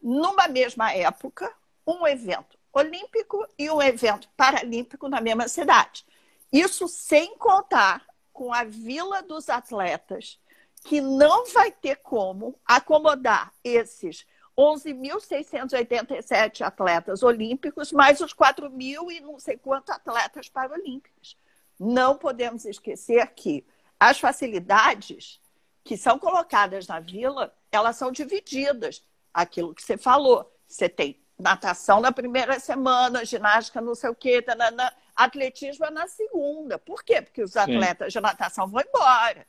numa 0.03 0.49
mesma 0.49 0.91
época 0.91 1.49
um 1.87 2.05
evento 2.05 2.59
olímpico 2.73 3.47
e 3.57 3.71
um 3.71 3.81
evento 3.81 4.27
paralímpico 4.35 5.07
na 5.07 5.21
mesma 5.21 5.47
cidade. 5.47 6.05
Isso 6.51 6.89
sem 6.89 7.37
contar 7.37 8.05
com 8.33 8.53
a 8.53 8.65
Vila 8.65 9.23
dos 9.23 9.47
Atletas, 9.47 10.37
que 10.83 10.99
não 10.99 11.45
vai 11.53 11.71
ter 11.71 12.01
como 12.01 12.59
acomodar 12.65 13.53
esses 13.63 14.25
11.687 14.59 16.65
atletas 16.65 17.23
olímpicos, 17.23 17.93
mais 17.93 18.19
os 18.19 18.33
4 18.33 18.69
mil 18.69 19.09
e 19.09 19.21
não 19.21 19.39
sei 19.39 19.55
quantos 19.55 19.95
atletas 19.95 20.49
paralímpicos. 20.49 21.37
Não 21.79 22.17
podemos 22.17 22.65
esquecer 22.65 23.25
que 23.27 23.65
as 23.97 24.19
facilidades 24.19 25.39
que 25.81 25.95
são 25.95 26.19
colocadas 26.19 26.87
na 26.87 26.99
vila, 26.99 27.55
elas 27.71 27.95
são 27.95 28.11
divididas. 28.11 29.03
Aquilo 29.33 29.73
que 29.73 29.81
você 29.81 29.97
falou, 29.97 30.51
você 30.67 30.89
tem 30.89 31.19
natação 31.39 32.01
na 32.01 32.11
primeira 32.11 32.59
semana, 32.59 33.25
ginástica 33.25 33.81
não 33.81 33.95
sei 33.95 34.09
o 34.09 34.15
quê, 34.15 34.41
tanana, 34.41 34.93
atletismo 35.15 35.85
é 35.85 35.89
na 35.89 36.07
segunda. 36.07 36.77
Por 36.77 37.03
quê? 37.03 37.21
Porque 37.21 37.41
os 37.41 37.55
atletas 37.55 38.13
Sim. 38.13 38.19
de 38.19 38.21
natação 38.21 38.67
vão 38.67 38.81
embora 38.81 39.47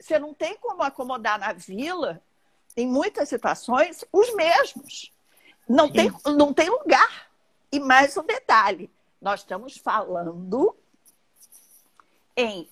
você 0.00 0.18
não 0.18 0.34
tem 0.34 0.56
como 0.56 0.82
acomodar 0.82 1.38
na 1.38 1.52
vila, 1.52 2.22
em 2.76 2.86
muitas 2.86 3.28
situações, 3.28 4.04
os 4.12 4.34
mesmos. 4.34 5.12
Não 5.68 5.90
tem, 5.90 6.12
não 6.36 6.52
tem 6.52 6.68
lugar. 6.68 7.30
E 7.72 7.80
mais 7.80 8.16
um 8.16 8.22
detalhe: 8.22 8.90
nós 9.20 9.40
estamos 9.40 9.76
falando 9.78 10.76
em 12.36 12.68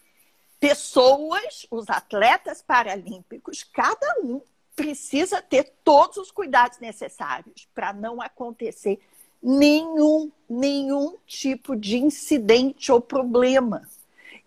pessoas, 0.60 1.66
os 1.70 1.88
atletas 1.88 2.62
paralímpicos, 2.62 3.64
cada 3.64 4.20
um 4.22 4.42
precisa 4.74 5.42
ter 5.42 5.72
todos 5.84 6.16
os 6.16 6.30
cuidados 6.30 6.78
necessários 6.78 7.68
para 7.74 7.92
não 7.92 8.20
acontecer 8.20 9.00
nenhum, 9.42 10.30
nenhum 10.48 11.16
tipo 11.26 11.76
de 11.76 11.98
incidente 11.98 12.90
ou 12.90 13.00
problema. 13.00 13.88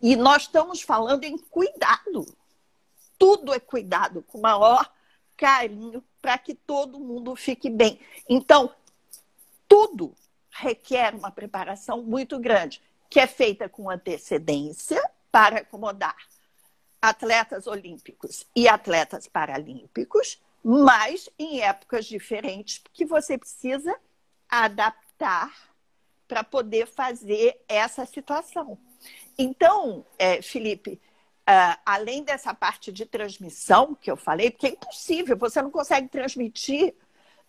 E 0.02 0.16
nós 0.16 0.44
estamos 0.44 0.82
falando 0.82 1.24
em 1.24 1.38
cuidado 1.38 2.26
tudo 3.18 3.54
é 3.54 3.60
cuidado 3.60 4.22
com 4.24 4.40
maior 4.40 4.92
carinho 5.38 6.04
para 6.22 6.38
que 6.38 6.54
todo 6.54 7.00
mundo 7.00 7.36
fique 7.36 7.70
bem. 7.70 8.00
Então, 8.28 8.74
tudo 9.68 10.14
requer 10.50 11.14
uma 11.14 11.32
preparação 11.32 12.02
muito 12.02 12.40
grande, 12.40 12.82
que 13.10 13.20
é 13.20 13.28
feita 13.28 13.68
com 13.68 13.90
antecedência 13.90 15.02
para 15.32 15.60
acomodar 15.60 16.16
atletas 17.10 17.68
olímpicos 17.68 18.46
e 18.56 18.68
atletas 18.68 19.28
paralímpicos, 19.28 20.42
mas 20.64 21.30
em 21.38 21.62
épocas 21.62 22.06
diferentes, 22.06 22.82
que 22.92 23.06
você 23.06 23.38
precisa 23.38 23.96
adaptar 24.50 25.54
para 26.28 26.44
poder 26.44 26.88
fazer 26.88 27.64
essa 27.68 28.06
situação. 28.06 28.78
Então, 29.38 30.06
é, 30.18 30.42
Felipe, 30.42 31.00
Uh, 31.48 31.78
além 31.86 32.24
dessa 32.24 32.56
parte 32.56 32.92
de 32.92 33.06
transmissão 33.06 33.94
que 33.94 34.10
eu 34.10 34.18
falei, 34.18 34.50
porque 34.50 34.66
é 34.66 34.72
impossível, 34.72 35.38
você 35.38 35.62
não 35.62 35.70
consegue 35.70 36.08
transmitir, 36.08 36.96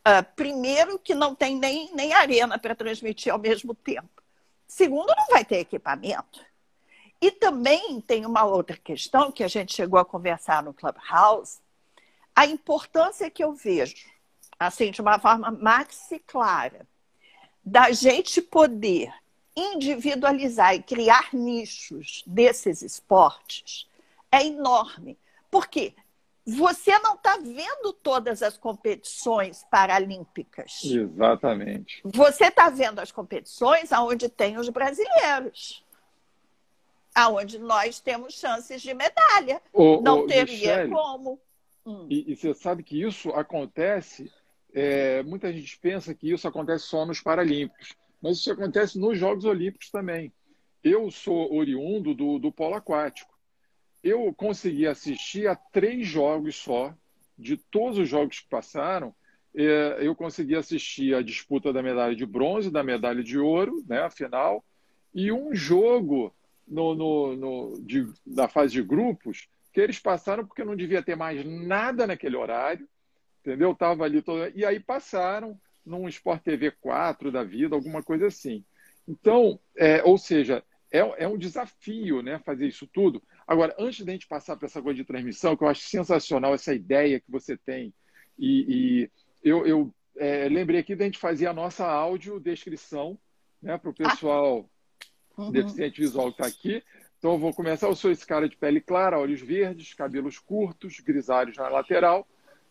uh, 0.07 0.23
primeiro, 0.37 0.99
que 0.99 1.15
não 1.15 1.35
tem 1.35 1.57
nem, 1.57 1.91
nem 1.95 2.13
arena 2.13 2.59
para 2.59 2.75
transmitir 2.75 3.33
ao 3.33 3.39
mesmo 3.39 3.75
tempo. 3.75 4.23
Segundo, 4.69 5.15
não 5.17 5.29
vai 5.29 5.47
ter 5.47 5.61
equipamento. 5.61 6.45
E 7.21 7.31
também 7.31 8.01
tem 8.01 8.27
uma 8.27 8.45
outra 8.45 8.77
questão 8.77 9.33
que 9.33 9.43
a 9.43 9.49
gente 9.49 9.75
chegou 9.75 9.99
a 9.99 10.05
conversar 10.05 10.63
no 10.63 10.75
Clubhouse, 10.75 11.59
a 12.35 12.47
importância 12.47 13.31
que 13.31 13.43
eu 13.43 13.55
vejo, 13.55 13.97
assim, 14.59 14.91
de 14.91 15.01
uma 15.01 15.19
forma 15.19 15.51
maxi 15.51 16.19
clara, 16.19 16.87
da 17.65 17.91
gente 17.91 18.43
poder 18.43 19.13
individualizar 19.57 20.75
e 20.75 20.83
criar 20.83 21.31
nichos 21.33 22.23
desses 22.27 22.83
esportes 22.83 23.89
é 24.31 24.45
enorme. 24.45 25.19
Por 25.51 25.67
quê? 25.67 25.95
Você 26.47 26.97
não 27.01 27.15
está 27.15 27.39
vendo 27.39 27.93
todas 27.93 28.41
as 28.43 28.57
competições 28.57 29.65
paralímpicas. 29.69 30.85
Exatamente. 30.85 32.01
Você 32.05 32.45
está 32.45 32.69
vendo 32.69 33.01
as 33.01 33.11
competições 33.11 33.91
onde 33.91 34.29
tem 34.29 34.57
os 34.57 34.69
brasileiros. 34.69 35.85
Aonde 37.17 37.59
nós 37.59 37.99
temos 37.99 38.35
chances 38.35 38.83
de 38.83 38.93
medalha. 38.93 39.63
Ô, 39.73 40.03
não 40.03 40.21
ô, 40.21 40.27
teria 40.27 40.45
Michele, 40.45 40.91
como. 40.91 41.41
Hum. 41.87 42.07
E, 42.11 42.31
e, 42.31 42.37
você 42.37 42.53
sabe 42.53 42.83
que 42.83 43.01
isso 43.01 43.31
acontece, 43.31 44.31
é, 44.75 45.23
muita 45.23 45.51
gente 45.51 45.79
pensa 45.79 46.15
que 46.15 46.31
isso 46.31 46.47
acontece 46.47 46.85
só 46.85 47.07
nos 47.07 47.23
Paralímpicos, 47.23 47.95
mas 48.21 48.37
isso 48.37 48.53
acontece 48.53 48.99
nos 48.99 49.19
Jogos 49.19 49.47
Olímpicos 49.47 49.91
também. 49.91 50.31
Eu 50.85 51.11
sou 51.11 51.55
oriundo 51.55 52.15
do, 52.15 52.39
do 52.39 52.53
polo 52.53 52.75
aquático. 52.75 53.35
Eu 54.05 54.31
consegui 54.35 54.87
assistir 54.87 55.49
a 55.49 55.57
três 55.57 56.07
jogos 56.07 56.57
só, 56.57 56.95
de 57.39 57.57
todos 57.57 57.99
os 57.99 58.09
jogos 58.09 58.41
que 58.41 58.49
passaram, 58.49 59.15
é, 59.57 59.97
eu 60.01 60.15
consegui 60.15 60.55
assistir 60.55 61.15
a 61.15 61.23
disputa 61.23 61.73
da 61.73 61.83
medalha 61.83 62.15
de 62.15 62.27
bronze, 62.27 62.71
da 62.71 62.85
medalha 62.85 63.25
de 63.25 63.39
ouro, 63.39 63.83
né, 63.89 64.03
a 64.03 64.11
final, 64.11 64.63
e 65.15 65.33
um 65.33 65.55
jogo 65.55 66.36
no, 66.67 66.95
no, 66.95 67.37
no 67.37 67.81
de, 67.81 68.07
da 68.27 68.49
fase 68.49 68.73
de 68.73 68.83
grupos 68.83 69.49
que 69.73 69.81
eles 69.81 69.99
passaram 69.99 70.47
porque 70.47 70.65
não 70.65 70.75
devia 70.75 71.03
ter 71.03 71.17
mais 71.17 71.45
nada 71.45 72.07
naquele 72.07 72.37
horário, 72.37 72.89
entendeu? 73.41 73.75
Tava 73.75 74.05
ali 74.05 74.23
todo... 74.23 74.51
e 74.55 74.65
aí 74.65 74.81
passaram 74.81 75.59
num 75.85 76.09
Sport 76.09 76.43
TV 76.43 76.71
4 76.71 77.31
da 77.31 77.45
vida, 77.45 77.77
alguma 77.77 78.03
coisa 78.03 78.27
assim. 78.27 78.65
Então, 79.07 79.61
é, 79.77 80.03
ou 80.03 80.19
seja, 80.19 80.65
é, 80.91 80.99
é, 81.25 81.29
um 81.29 81.39
desafio, 81.39 82.23
né, 82.23 82.41
fazer 82.45 82.67
isso 82.67 82.87
tudo. 82.87 83.23
Agora, 83.47 83.75
antes 83.79 84.05
da 84.05 84.13
gente 84.13 84.27
passar 84.27 84.57
para 84.57 84.67
essa 84.67 84.83
coisa 84.83 84.97
de 84.97 85.05
transmissão, 85.05 85.57
que 85.57 85.63
eu 85.63 85.69
acho 85.69 85.83
sensacional 85.83 86.55
essa 86.55 86.75
ideia 86.75 87.21
que 87.21 87.31
você 87.31 87.57
tem, 87.57 87.95
e, 88.39 88.65
e 88.69 89.11
eu, 89.45 89.67
eu 89.67 89.95
é, 90.17 90.49
lembrei 90.49 90.81
aqui 90.81 90.97
da 90.97 91.05
gente 91.05 91.19
fazer 91.19 91.47
a 91.47 91.53
nossa 91.53 91.87
audiodescrição, 91.87 93.19
né, 93.63 93.79
para 93.79 93.91
o 93.91 93.95
pessoal 93.95 94.69
ah. 94.69 94.76
Uhum. 95.37 95.51
deficiente 95.51 96.01
visual 96.01 96.33
que 96.33 96.43
está 96.43 96.47
aqui, 96.47 96.83
então 97.19 97.33
eu 97.33 97.39
vou 97.39 97.53
começar. 97.53 97.87
Eu 97.87 97.97
sou 97.97 98.11
esse 98.11 98.27
cara 98.27 98.49
de 98.49 98.57
pele 98.57 98.81
clara, 98.81 99.19
olhos 99.19 99.41
verdes, 99.41 99.95
cabelos 99.95 100.39
curtos, 100.39 101.01
grisalhos 101.01 101.57
na 101.57 101.69
lateral. 101.69 102.27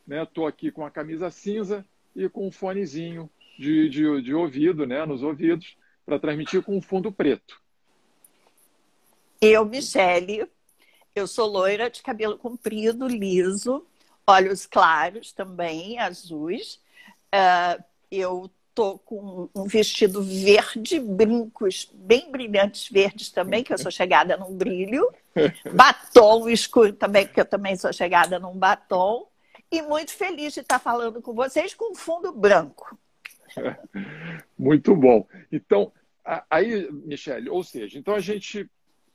Estou 0.07 0.45
né? 0.45 0.49
aqui 0.49 0.71
com 0.71 0.85
a 0.85 0.91
camisa 0.91 1.31
cinza 1.31 1.85
e 2.15 2.29
com 2.29 2.47
um 2.47 2.51
fonezinho 2.51 3.29
de, 3.57 3.89
de, 3.89 4.21
de 4.21 4.33
ouvido, 4.33 4.85
né? 4.85 5.05
nos 5.05 5.23
ouvidos, 5.23 5.75
para 6.05 6.19
transmitir 6.19 6.61
com 6.61 6.77
um 6.77 6.81
fundo 6.81 7.11
preto. 7.11 7.59
Eu, 9.41 9.65
Michele, 9.65 10.47
eu 11.13 11.27
sou 11.27 11.47
loira 11.47 11.89
de 11.89 12.01
cabelo 12.01 12.37
comprido, 12.37 13.07
liso, 13.07 13.85
olhos 14.27 14.65
claros 14.65 15.31
também, 15.31 15.99
azuis. 15.99 16.79
Uh, 17.33 17.83
eu 18.11 18.49
tô 18.75 18.99
com 18.99 19.49
um 19.55 19.63
vestido 19.63 20.21
verde, 20.21 20.99
brincos 20.99 21.89
bem 21.93 22.29
brilhantes 22.29 22.89
verdes 22.89 23.31
também, 23.31 23.63
que 23.63 23.73
eu 23.73 23.77
sou 23.77 23.89
chegada 23.89 24.35
num 24.35 24.53
brilho. 24.53 25.09
Batom 25.73 26.49
escuro 26.49 26.91
também, 26.91 27.25
porque 27.25 27.39
eu 27.39 27.45
também 27.45 27.77
sou 27.77 27.93
chegada 27.93 28.37
num 28.37 28.55
batom. 28.57 29.27
E 29.71 29.81
muito 29.81 30.11
feliz 30.11 30.53
de 30.53 30.59
estar 30.59 30.77
falando 30.77 31.21
com 31.21 31.33
vocês 31.33 31.73
com 31.73 31.95
fundo 31.95 32.31
branco. 32.31 32.97
Muito 34.57 34.95
bom. 34.95 35.27
Então, 35.51 35.91
aí, 36.49 36.89
Michele, 36.91 37.49
ou 37.49 37.63
seja, 37.63 37.97
então 37.97 38.13
a 38.13 38.19
gente 38.19 38.69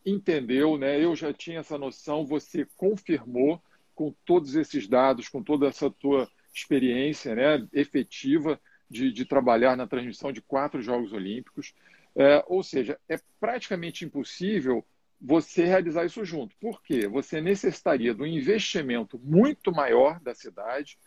entendeu, 0.04 0.76
né? 0.76 1.02
Eu 1.02 1.14
já 1.14 1.32
tinha 1.32 1.60
essa 1.60 1.78
noção, 1.78 2.26
você 2.26 2.66
confirmou 2.76 3.62
com 3.94 4.12
todos 4.24 4.56
esses 4.56 4.88
dados, 4.88 5.28
com 5.28 5.42
toda 5.42 5.68
essa 5.68 5.90
tua 5.90 6.28
experiência, 6.52 7.34
né, 7.34 7.66
efetiva 7.72 8.58
de, 8.90 9.12
de 9.12 9.24
trabalhar 9.24 9.76
na 9.76 9.86
transmissão 9.86 10.32
de 10.32 10.42
quatro 10.42 10.82
Jogos 10.82 11.12
Olímpicos. 11.12 11.72
É, 12.16 12.44
ou 12.48 12.62
seja, 12.62 12.98
é 13.08 13.18
praticamente 13.38 14.04
impossível 14.04 14.84
você 15.20 15.64
realizar 15.64 16.04
isso 16.04 16.24
junto. 16.24 16.56
Por 16.56 16.82
quê? 16.82 17.06
Você 17.06 17.40
necessitaria 17.40 18.14
de 18.14 18.22
um 18.22 18.26
investimento 18.26 19.18
muito 19.22 19.70
maior 19.70 20.18
da 20.20 20.34
cidade, 20.34 20.98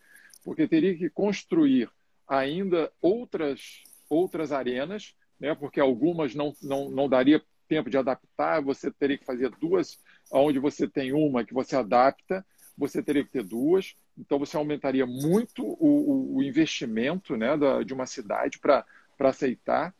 porque 0.45 0.67
teria 0.67 0.95
que 0.95 1.09
construir 1.09 1.89
ainda 2.27 2.91
outras, 3.01 3.83
outras 4.09 4.51
arenas, 4.51 5.15
né? 5.39 5.53
porque 5.55 5.79
algumas 5.79 6.33
não, 6.33 6.53
não, 6.61 6.89
não 6.89 7.09
daria 7.09 7.41
tempo 7.67 7.89
de 7.89 7.97
adaptar, 7.97 8.61
você 8.61 8.91
teria 8.91 9.17
que 9.17 9.25
fazer 9.25 9.49
duas, 9.59 9.99
onde 10.31 10.59
você 10.59 10.87
tem 10.87 11.11
uma 11.11 11.43
que 11.43 11.53
você 11.53 11.75
adapta, 11.75 12.45
você 12.77 13.01
teria 13.01 13.23
que 13.23 13.31
ter 13.31 13.43
duas. 13.43 13.95
Então, 14.17 14.37
você 14.37 14.55
aumentaria 14.55 15.05
muito 15.05 15.65
o, 15.65 16.37
o 16.37 16.43
investimento 16.43 17.35
né, 17.35 17.57
da, 17.57 17.81
de 17.83 17.93
uma 17.93 18.05
cidade 18.05 18.59
para 18.59 18.85
aceitar. 19.19 19.93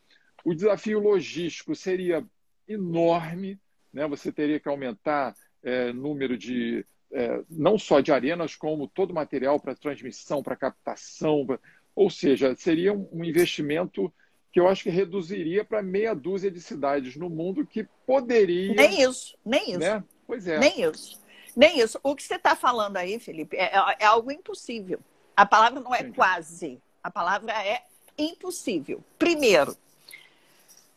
O 0.44 0.54
desafio 0.54 1.00
logístico 1.00 1.76
seria 1.76 2.24
enorme, 2.68 3.60
né? 3.92 4.08
você 4.08 4.32
teria 4.32 4.60
que 4.60 4.70
aumentar 4.70 5.36
é, 5.64 5.92
número 5.94 6.38
de, 6.38 6.86
é, 7.12 7.42
não 7.50 7.78
só 7.78 8.00
de 8.02 8.12
arenas, 8.12 8.56
como 8.56 8.88
todo 8.88 9.12
o 9.12 9.16
material 9.16 9.60
para 9.60 9.76
transmissão, 9.76 10.44
para 10.44 10.56
captação, 10.56 11.46
pra... 11.46 11.60
ou 11.96 12.10
seja, 12.10 12.56
seria 12.56 12.94
um 12.94 13.24
investimento 13.24 14.14
que 14.52 14.60
eu 14.60 14.68
acho 14.68 14.84
que 14.84 14.90
reduziria 14.90 15.66
para 15.66 15.82
meia 15.82 16.14
dúzia 16.14 16.52
de 16.52 16.62
cidades 16.62 17.16
no 17.16 17.30
mundo 17.30 17.66
que 17.66 17.88
poderia. 18.06 18.76
Nem 18.76 19.02
isso, 19.02 19.36
nem 19.44 19.72
isso. 19.72 19.80
Né? 19.80 20.04
Pois 20.28 20.48
é. 20.48 20.60
Nem 20.60 20.84
isso. 20.84 21.20
Nem 21.56 21.80
isso. 21.80 22.00
O 22.04 22.16
que 22.16 22.24
você 22.24 22.36
está 22.36 22.56
falando 22.56 22.98
aí, 22.98 23.20
Felipe, 23.20 23.56
é, 23.56 23.72
é, 24.00 24.06
algo 24.06 24.32
impossível. 24.32 25.00
A 25.36 25.46
palavra 25.46 25.80
não 25.80 25.94
é 25.94 26.04
quase. 26.04 26.82
A 27.04 27.12
palavra 27.12 27.52
é 27.52 27.84
impossível. 28.18 29.04
Primeiro, 29.18 29.76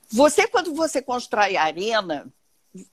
você, 0.08 0.46
quando 0.46 0.74
você 0.74 1.02
constrói 1.02 1.56
a 1.56 1.64
arena, 1.64 2.32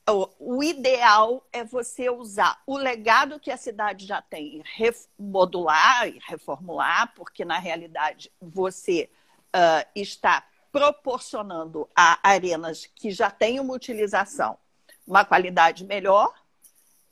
o, 0.10 0.30
o 0.40 0.64
ideal 0.64 1.46
é 1.52 1.64
você 1.64 2.10
usar 2.10 2.62
o 2.66 2.78
legado 2.78 3.40
que 3.40 3.52
a 3.52 3.58
cidade 3.58 4.06
já 4.06 4.22
tem, 4.22 4.64
remodular 4.66 6.08
e 6.08 6.20
reformular, 6.26 7.14
porque 7.16 7.44
na 7.44 7.60
realidade 7.60 8.32
você 8.42 9.10
uh, 9.56 9.88
está 9.96 10.46
proporcionando 10.72 11.88
a 11.96 12.20
arenas 12.24 12.88
que 12.96 13.12
já 13.12 13.30
têm 13.30 13.60
uma 13.60 13.74
utilização, 13.74 14.58
uma 15.06 15.24
qualidade 15.24 15.86
melhor 15.86 16.34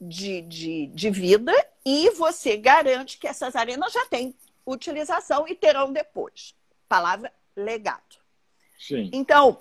de, 0.01 0.41
de, 0.41 0.87
de 0.87 1.11
vida 1.11 1.53
e 1.85 2.09
você 2.11 2.57
garante 2.57 3.19
que 3.19 3.27
essas 3.27 3.55
arenas 3.55 3.93
já 3.93 4.03
têm 4.07 4.33
utilização 4.65 5.47
e 5.47 5.53
terão 5.53 5.93
depois. 5.93 6.55
Palavra 6.89 7.31
legado. 7.55 8.17
Sim. 8.79 9.11
Então, 9.13 9.59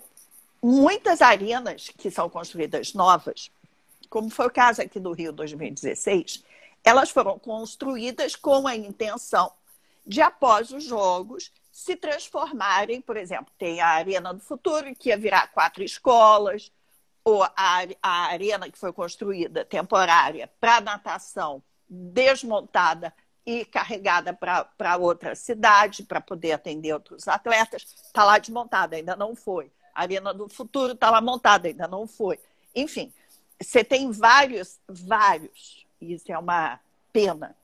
muitas 0.63 1.21
arenas 1.21 1.91
que 1.91 2.11
são 2.11 2.31
construídas 2.31 2.95
novas, 2.95 3.51
como 4.09 4.31
foi 4.31 4.47
o 4.47 4.51
caso 4.51 4.81
aqui 4.81 4.99
do 4.99 5.13
Rio 5.13 5.31
2016, 5.31 6.43
elas 6.83 7.11
foram 7.11 7.39
construídas 7.39 8.35
com 8.35 8.67
a 8.67 8.75
intenção 8.75 9.53
de, 10.07 10.23
após 10.23 10.73
os 10.73 10.85
jogos, 10.85 11.53
se 11.71 11.95
transformarem, 11.95 13.01
por 13.03 13.17
exemplo, 13.17 13.53
tem 13.59 13.81
a 13.81 13.89
Arena 13.89 14.33
do 14.33 14.41
Futuro, 14.41 14.95
que 14.97 15.11
ia 15.11 15.19
virar 15.19 15.49
quatro 15.49 15.83
escolas, 15.83 16.73
ou 17.25 17.43
a, 17.43 17.53
a 18.03 18.11
arena 18.27 18.71
que 18.71 18.79
foi 18.79 18.93
construída 18.93 19.65
temporária 19.65 20.51
para 20.61 20.81
natação 20.81 21.63
desmontada 21.89 23.13
e 23.45 23.65
carregada 23.65 24.33
para 24.33 24.97
outra 24.97 25.35
cidade 25.35 26.05
para 26.05 26.21
poder 26.21 26.53
atender 26.53 26.93
outros 26.93 27.27
atletas, 27.27 27.83
está 28.07 28.25
lá 28.25 28.39
desmontada, 28.39 28.97
ainda 28.97 29.17
não 29.17 29.35
foi. 29.35 29.71
A 29.95 30.03
Arena 30.03 30.33
do 30.33 30.49
Futuro 30.49 30.93
está 30.93 31.11
lá 31.11 31.21
montada, 31.21 31.67
ainda 31.67 31.89
não 31.89 32.07
foi. 32.07 32.39
Enfim, 32.75 33.13
você 33.61 33.83
tem 33.83 34.11
vários, 34.11 34.79
vários, 34.89 35.85
isso 36.01 36.31
é 36.31 36.39
uma 36.39 36.79
pena, 37.13 37.57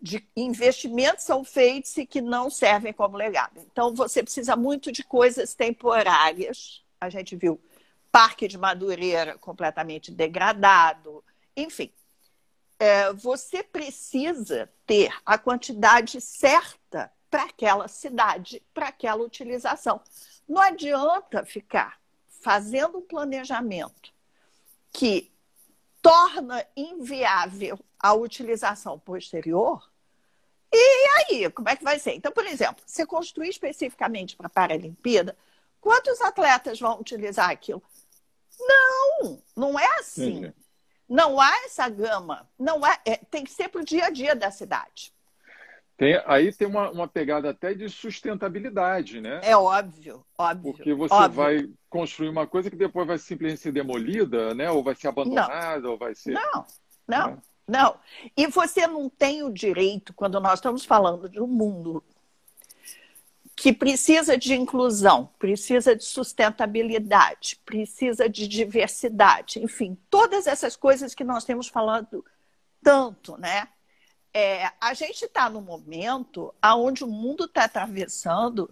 de 0.00 0.24
investimentos 0.36 1.24
são 1.24 1.42
feitos 1.42 1.96
e 1.96 2.06
que 2.06 2.20
não 2.20 2.50
servem 2.50 2.92
como 2.92 3.16
legado. 3.16 3.58
Então, 3.72 3.94
você 3.94 4.22
precisa 4.22 4.54
muito 4.54 4.92
de 4.92 5.02
coisas 5.02 5.54
temporárias. 5.54 6.84
A 7.00 7.08
gente 7.08 7.34
viu 7.34 7.60
Parque 8.10 8.48
de 8.48 8.58
Madureira 8.58 9.38
completamente 9.38 10.10
degradado, 10.10 11.24
enfim. 11.56 11.92
É, 12.78 13.12
você 13.12 13.62
precisa 13.62 14.70
ter 14.86 15.12
a 15.26 15.36
quantidade 15.36 16.20
certa 16.20 17.12
para 17.28 17.44
aquela 17.44 17.88
cidade, 17.88 18.62
para 18.72 18.88
aquela 18.88 19.22
utilização. 19.22 20.00
Não 20.48 20.62
adianta 20.62 21.44
ficar 21.44 22.00
fazendo 22.40 22.98
um 22.98 23.02
planejamento 23.02 24.12
que 24.92 25.30
torna 26.00 26.64
inviável 26.76 27.78
a 27.98 28.14
utilização 28.14 28.98
posterior. 28.98 29.90
E 30.72 31.08
aí, 31.16 31.50
como 31.50 31.68
é 31.68 31.76
que 31.76 31.84
vai 31.84 31.98
ser? 31.98 32.14
Então, 32.14 32.30
por 32.30 32.46
exemplo, 32.46 32.82
você 32.86 33.04
construir 33.04 33.48
especificamente 33.48 34.36
para 34.36 34.46
a 34.46 34.50
Paralimpíada, 34.50 35.36
Quantos 35.80 36.20
atletas 36.20 36.78
vão 36.80 37.00
utilizar 37.00 37.50
aquilo? 37.50 37.82
Não, 38.58 39.42
não 39.56 39.78
é 39.78 39.86
assim. 39.98 40.52
Não 41.08 41.40
há 41.40 41.50
essa 41.64 41.88
gama. 41.88 42.48
Não 42.58 42.86
é, 42.86 42.98
é 43.04 43.16
tem 43.16 43.44
que 43.44 43.50
ser 43.50 43.68
para 43.68 43.80
o 43.80 43.84
dia 43.84 44.06
a 44.06 44.10
dia 44.10 44.34
da 44.34 44.50
cidade. 44.50 45.12
Tem, 45.96 46.22
aí 46.26 46.52
tem 46.52 46.68
uma, 46.68 46.90
uma 46.92 47.08
pegada 47.08 47.50
até 47.50 47.74
de 47.74 47.88
sustentabilidade, 47.88 49.20
né? 49.20 49.40
É 49.42 49.56
óbvio, 49.56 50.24
óbvio. 50.38 50.72
Porque 50.72 50.94
você 50.94 51.12
óbvio. 51.12 51.32
vai 51.32 51.68
construir 51.90 52.28
uma 52.28 52.46
coisa 52.46 52.70
que 52.70 52.76
depois 52.76 53.04
vai 53.04 53.18
simplesmente 53.18 53.60
ser 53.60 53.72
demolida, 53.72 54.54
né? 54.54 54.70
Ou 54.70 54.80
vai 54.80 54.94
ser 54.94 55.08
abandonada, 55.08 55.80
não. 55.80 55.90
ou 55.90 55.98
vai 55.98 56.14
ser. 56.14 56.34
Não, 56.34 56.64
não, 57.06 57.30
né? 57.30 57.38
não. 57.66 57.96
E 58.36 58.46
você 58.46 58.86
não 58.86 59.08
tem 59.08 59.42
o 59.42 59.52
direito, 59.52 60.14
quando 60.14 60.38
nós 60.38 60.60
estamos 60.60 60.84
falando 60.84 61.28
de 61.28 61.40
um 61.40 61.48
mundo 61.48 62.04
que 63.58 63.72
precisa 63.72 64.38
de 64.38 64.54
inclusão, 64.54 65.30
precisa 65.36 65.96
de 65.96 66.04
sustentabilidade, 66.04 67.60
precisa 67.66 68.28
de 68.28 68.46
diversidade, 68.46 69.58
enfim, 69.58 69.98
todas 70.08 70.46
essas 70.46 70.76
coisas 70.76 71.12
que 71.12 71.24
nós 71.24 71.44
temos 71.44 71.66
falado 71.66 72.24
tanto, 72.80 73.36
né? 73.36 73.66
É, 74.32 74.70
a 74.80 74.94
gente 74.94 75.24
está 75.24 75.50
num 75.50 75.60
momento 75.60 76.54
onde 76.64 77.02
o 77.02 77.08
mundo 77.08 77.46
está 77.46 77.64
atravessando, 77.64 78.70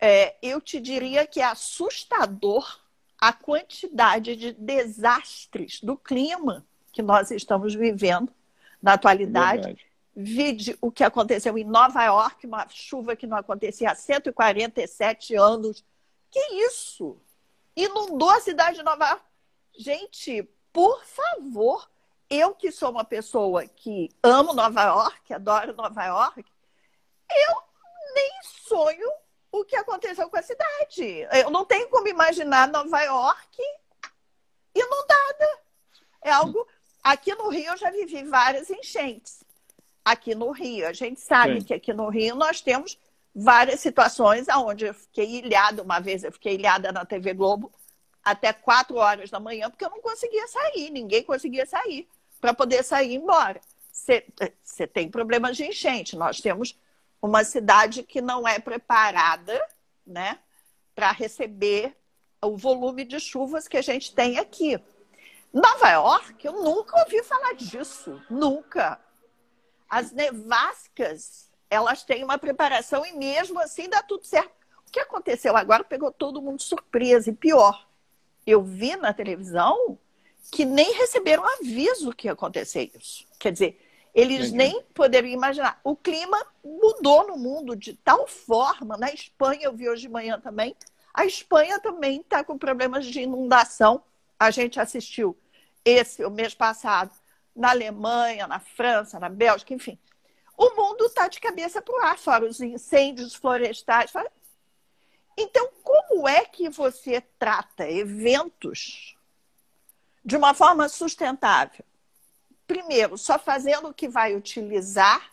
é, 0.00 0.34
eu 0.42 0.60
te 0.60 0.80
diria 0.80 1.24
que 1.24 1.40
é 1.40 1.44
assustador 1.44 2.80
a 3.16 3.32
quantidade 3.32 4.34
de 4.34 4.52
desastres 4.54 5.80
do 5.80 5.96
clima 5.96 6.66
que 6.92 7.00
nós 7.00 7.30
estamos 7.30 7.76
vivendo 7.76 8.32
na 8.82 8.94
atualidade. 8.94 9.62
Verdade 9.62 9.91
Vide 10.14 10.76
o 10.80 10.92
que 10.92 11.02
aconteceu 11.02 11.56
em 11.56 11.64
Nova 11.64 12.04
York, 12.04 12.46
uma 12.46 12.68
chuva 12.68 13.16
que 13.16 13.26
não 13.26 13.36
acontecia 13.36 13.90
há 13.90 13.94
147 13.94 15.34
anos. 15.34 15.82
Que 16.30 16.38
isso? 16.66 17.18
Inundou 17.74 18.28
a 18.28 18.40
cidade 18.40 18.76
de 18.76 18.82
Nova 18.82 19.08
York. 19.08 19.24
Gente, 19.74 20.42
por 20.70 21.02
favor, 21.04 21.90
eu 22.28 22.54
que 22.54 22.70
sou 22.70 22.90
uma 22.90 23.04
pessoa 23.04 23.66
que 23.66 24.10
amo 24.22 24.52
Nova 24.52 24.82
York, 24.82 25.32
adoro 25.32 25.74
Nova 25.74 26.04
York, 26.04 26.44
eu 27.30 27.62
nem 28.14 28.32
sonho 28.66 29.10
o 29.50 29.64
que 29.64 29.76
aconteceu 29.76 30.28
com 30.28 30.36
a 30.36 30.42
cidade. 30.42 31.26
Eu 31.32 31.48
não 31.48 31.64
tenho 31.64 31.88
como 31.88 32.08
imaginar 32.08 32.68
Nova 32.68 33.00
York 33.02 33.62
inundada. 34.74 35.60
É 36.20 36.30
algo. 36.30 36.68
Aqui 37.02 37.34
no 37.34 37.48
Rio 37.48 37.72
eu 37.72 37.76
já 37.78 37.90
vivi 37.90 38.22
várias 38.24 38.68
enchentes 38.68 39.42
aqui 40.04 40.34
no 40.34 40.50
Rio. 40.50 40.86
A 40.86 40.92
gente 40.92 41.20
sabe 41.20 41.60
Sim. 41.60 41.66
que 41.66 41.74
aqui 41.74 41.92
no 41.92 42.08
Rio 42.08 42.34
nós 42.34 42.60
temos 42.60 42.98
várias 43.34 43.80
situações 43.80 44.46
onde 44.48 44.86
eu 44.86 44.94
fiquei 44.94 45.38
ilhada. 45.38 45.82
Uma 45.82 46.00
vez 46.00 46.24
eu 46.24 46.32
fiquei 46.32 46.54
ilhada 46.54 46.92
na 46.92 47.04
TV 47.04 47.32
Globo 47.34 47.72
até 48.24 48.52
quatro 48.52 48.96
horas 48.96 49.30
da 49.30 49.40
manhã, 49.40 49.68
porque 49.68 49.84
eu 49.84 49.90
não 49.90 50.00
conseguia 50.00 50.46
sair, 50.46 50.90
ninguém 50.90 51.24
conseguia 51.24 51.66
sair 51.66 52.08
para 52.40 52.54
poder 52.54 52.84
sair 52.84 53.14
embora. 53.14 53.60
Você 53.90 54.86
tem 54.86 55.10
problemas 55.10 55.56
de 55.56 55.64
enchente. 55.64 56.16
Nós 56.16 56.40
temos 56.40 56.78
uma 57.20 57.44
cidade 57.44 58.02
que 58.02 58.20
não 58.20 58.46
é 58.46 58.58
preparada 58.58 59.60
né, 60.06 60.38
para 60.94 61.12
receber 61.12 61.96
o 62.42 62.56
volume 62.56 63.04
de 63.04 63.20
chuvas 63.20 63.68
que 63.68 63.76
a 63.76 63.82
gente 63.82 64.14
tem 64.14 64.38
aqui. 64.38 64.80
Nova 65.52 65.90
York, 65.90 66.44
eu 66.44 66.52
nunca 66.52 66.98
ouvi 67.00 67.22
falar 67.22 67.54
disso, 67.54 68.20
nunca. 68.28 68.98
As 69.92 70.10
nevascas, 70.10 71.50
elas 71.68 72.02
têm 72.02 72.24
uma 72.24 72.38
preparação 72.38 73.04
e 73.04 73.12
mesmo 73.12 73.60
assim 73.60 73.90
dá 73.90 74.02
tudo 74.02 74.24
certo. 74.24 74.50
O 74.88 74.90
que 74.90 74.98
aconteceu 74.98 75.54
agora 75.54 75.84
pegou 75.84 76.10
todo 76.10 76.40
mundo 76.40 76.62
surpresa 76.62 77.28
e 77.28 77.34
pior. 77.34 77.86
Eu 78.46 78.62
vi 78.62 78.96
na 78.96 79.12
televisão 79.12 79.98
que 80.50 80.64
nem 80.64 80.94
receberam 80.94 81.44
aviso 81.44 82.14
que 82.14 82.26
ia 82.26 82.32
acontecer 82.32 82.90
isso. 82.98 83.26
Quer 83.38 83.52
dizer, 83.52 83.86
eles 84.14 84.48
Entendi. 84.48 84.56
nem 84.56 84.82
poderiam 84.94 85.34
imaginar. 85.34 85.78
O 85.84 85.94
clima 85.94 86.42
mudou 86.64 87.26
no 87.28 87.36
mundo 87.36 87.76
de 87.76 87.92
tal 87.92 88.26
forma. 88.26 88.96
Na 88.96 89.12
Espanha, 89.12 89.64
eu 89.64 89.74
vi 89.74 89.90
hoje 89.90 90.00
de 90.00 90.08
manhã 90.08 90.40
também. 90.40 90.74
A 91.12 91.26
Espanha 91.26 91.78
também 91.78 92.22
está 92.22 92.42
com 92.42 92.56
problemas 92.56 93.04
de 93.04 93.20
inundação. 93.20 94.02
A 94.38 94.50
gente 94.50 94.80
assistiu 94.80 95.36
esse 95.84 96.24
o 96.24 96.30
mês 96.30 96.54
passado 96.54 97.12
na 97.54 97.70
Alemanha, 97.70 98.46
na 98.46 98.58
França, 98.58 99.20
na 99.20 99.28
Bélgica, 99.28 99.74
enfim. 99.74 99.98
O 100.56 100.70
mundo 100.76 101.06
está 101.06 101.28
de 101.28 101.40
cabeça 101.40 101.80
para 101.80 101.94
o 101.94 102.00
ar, 102.00 102.18
fora 102.18 102.44
os 102.44 102.60
incêndios 102.60 103.34
florestais. 103.34 104.10
Fora... 104.10 104.30
Então, 105.36 105.68
como 105.82 106.28
é 106.28 106.44
que 106.44 106.68
você 106.68 107.20
trata 107.38 107.88
eventos 107.88 109.16
de 110.24 110.36
uma 110.36 110.54
forma 110.54 110.88
sustentável? 110.88 111.84
Primeiro, 112.66 113.18
só 113.18 113.38
fazendo 113.38 113.88
o 113.88 113.94
que 113.94 114.08
vai 114.08 114.34
utilizar 114.34 115.32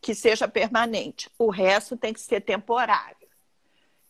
que 0.00 0.14
seja 0.14 0.46
permanente. 0.46 1.30
O 1.38 1.48
resto 1.48 1.96
tem 1.96 2.12
que 2.12 2.20
ser 2.20 2.40
temporário. 2.42 3.16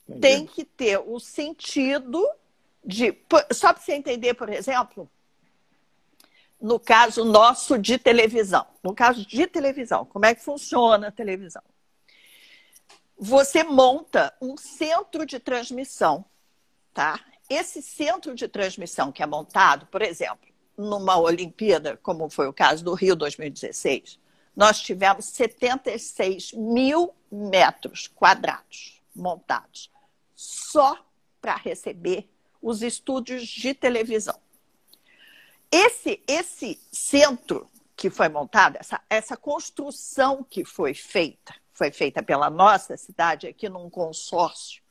Entendi. 0.09 0.21
Tem 0.21 0.47
que 0.47 0.65
ter 0.65 0.99
o 0.99 1.21
sentido 1.21 2.29
de. 2.85 3.17
Só 3.53 3.73
para 3.73 3.83
você 3.83 3.95
entender, 3.95 4.35
por 4.35 4.49
exemplo, 4.49 5.09
no 6.65 6.81
caso 6.81 7.27
nosso 7.27 7.79
de 7.79 7.99
televisão. 7.99 8.67
No 8.83 8.95
caso 8.95 9.27
de 9.27 9.47
televisão, 9.47 10.07
como 10.07 10.25
é 10.25 10.35
que 10.35 10.43
funciona 10.43 11.09
a 11.09 11.13
televisão? 11.13 11.63
Você 13.19 13.63
monta 13.63 14.35
um 14.41 14.57
centro 14.57 15.27
de 15.27 15.39
transmissão, 15.39 16.25
tá? 16.95 17.21
Esse 17.51 17.83
centro 17.83 18.35
de 18.35 18.49
transmissão 18.49 19.13
que 19.13 19.23
é 19.23 19.27
montado, 19.27 19.85
por 19.89 20.01
exemplo, 20.01 20.49
numa 20.75 21.19
Olimpíada, 21.19 21.99
como 22.03 22.31
foi 22.31 22.49
o 22.49 22.53
caso 22.53 22.83
do 22.83 22.95
Rio 22.95 23.15
2016, 23.15 24.19
nós 24.57 24.81
tivemos 24.81 25.27
76 25.27 26.55
mil 26.55 27.15
metros 27.31 28.09
quadrados 28.09 29.03
montados 29.15 29.91
só 30.35 30.99
para 31.43 31.57
receber 31.57 32.27
os 32.63 32.81
estúdios 32.81 33.47
de 33.47 33.75
televisão. 33.75 34.43
Esse, 35.71 36.23
esse 36.27 36.81
centro 36.93 37.69
que 37.97 38.11
foi 38.11 38.29
montado, 38.29 38.77
essa, 38.77 39.01
essa 39.09 39.37
construção 39.37 40.43
que 40.43 40.65
foi 40.65 40.95
feita, 40.95 41.55
foi 41.73 41.91
feita 41.91 42.23
pela 42.23 42.51
nossa 42.51 42.97
cidade 42.97 43.47
aqui 43.47 43.69
num 43.69 43.89
consórcio 43.91 44.83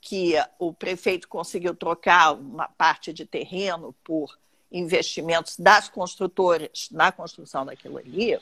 que 0.00 0.34
o 0.58 0.72
prefeito 0.72 1.28
conseguiu 1.28 1.74
trocar 1.74 2.32
uma 2.32 2.68
parte 2.68 3.12
de 3.12 3.26
terreno 3.26 3.92
por 4.04 4.38
investimentos 4.70 5.56
das 5.56 5.88
construtoras 5.88 6.88
na 6.90 7.10
construção 7.10 7.64
daquilo 7.66 7.98
ali. 7.98 8.40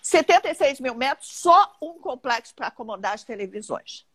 76 0.00 0.80
mil 0.80 0.94
metros, 0.94 1.28
só 1.28 1.76
um 1.80 1.98
complexo 1.98 2.54
para 2.54 2.68
acomodar 2.68 3.12
as 3.12 3.24
televisões. 3.24 4.06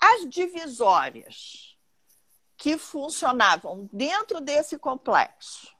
As 0.00 0.28
divisórias 0.28 1.76
que 2.56 2.78
funcionavam 2.78 3.88
dentro 3.92 4.40
desse 4.40 4.78
complexo 4.78 5.75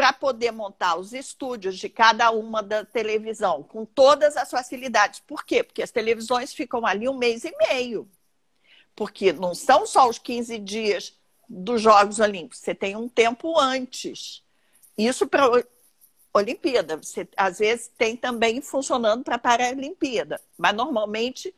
para 0.00 0.14
poder 0.14 0.50
montar 0.50 0.96
os 0.96 1.12
estúdios 1.12 1.76
de 1.76 1.86
cada 1.86 2.30
uma 2.30 2.62
da 2.62 2.86
televisão, 2.86 3.62
com 3.62 3.84
todas 3.84 4.34
as 4.34 4.50
facilidades. 4.50 5.20
Por 5.20 5.44
quê? 5.44 5.62
Porque 5.62 5.82
as 5.82 5.90
televisões 5.90 6.54
ficam 6.54 6.86
ali 6.86 7.06
um 7.06 7.18
mês 7.18 7.44
e 7.44 7.54
meio. 7.68 8.10
Porque 8.96 9.30
não 9.30 9.54
são 9.54 9.84
só 9.84 10.08
os 10.08 10.18
15 10.18 10.58
dias 10.58 11.14
dos 11.46 11.82
Jogos 11.82 12.18
Olímpicos, 12.18 12.60
você 12.60 12.74
tem 12.74 12.96
um 12.96 13.10
tempo 13.10 13.58
antes. 13.58 14.42
Isso 14.96 15.26
para 15.26 15.62
Olimpíada. 16.32 16.96
Você, 16.96 17.28
às 17.36 17.58
vezes 17.58 17.88
tem 17.98 18.16
também 18.16 18.62
funcionando 18.62 19.22
para 19.22 19.36
Paralimpíada. 19.36 20.40
Mas 20.56 20.74
normalmente 20.74 21.54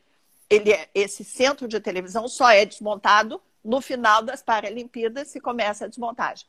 ele 0.50 0.72
é, 0.72 0.90
esse 0.92 1.22
centro 1.22 1.68
de 1.68 1.78
televisão 1.78 2.26
só 2.26 2.50
é 2.50 2.64
desmontado 2.64 3.40
no 3.64 3.80
final 3.80 4.20
das 4.20 4.42
Paralimpíadas 4.42 5.32
e 5.36 5.40
começa 5.40 5.84
a 5.84 5.88
desmontagem. 5.88 6.44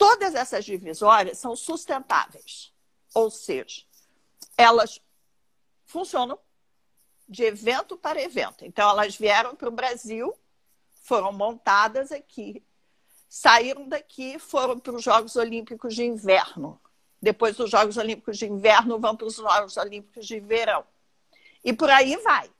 Todas 0.00 0.34
essas 0.34 0.64
divisórias 0.64 1.36
são 1.36 1.54
sustentáveis, 1.54 2.72
ou 3.12 3.30
seja, 3.30 3.82
elas 4.56 4.98
funcionam 5.84 6.38
de 7.28 7.44
evento 7.44 7.98
para 7.98 8.18
evento. 8.18 8.64
Então, 8.64 8.88
elas 8.88 9.14
vieram 9.14 9.54
para 9.54 9.68
o 9.68 9.70
Brasil, 9.70 10.34
foram 11.02 11.34
montadas 11.34 12.10
aqui, 12.10 12.64
saíram 13.28 13.86
daqui, 13.86 14.38
foram 14.38 14.78
para 14.78 14.94
os 14.94 15.02
Jogos 15.04 15.36
Olímpicos 15.36 15.94
de 15.94 16.02
Inverno. 16.02 16.80
Depois 17.20 17.54
dos 17.58 17.70
Jogos 17.70 17.98
Olímpicos 17.98 18.38
de 18.38 18.46
Inverno, 18.46 18.98
vão 18.98 19.14
para 19.14 19.26
os 19.26 19.36
Jogos 19.36 19.76
Olímpicos 19.76 20.26
de 20.26 20.40
Verão. 20.40 20.82
E 21.62 21.74
por 21.74 21.90
aí 21.90 22.16
vai. 22.16 22.50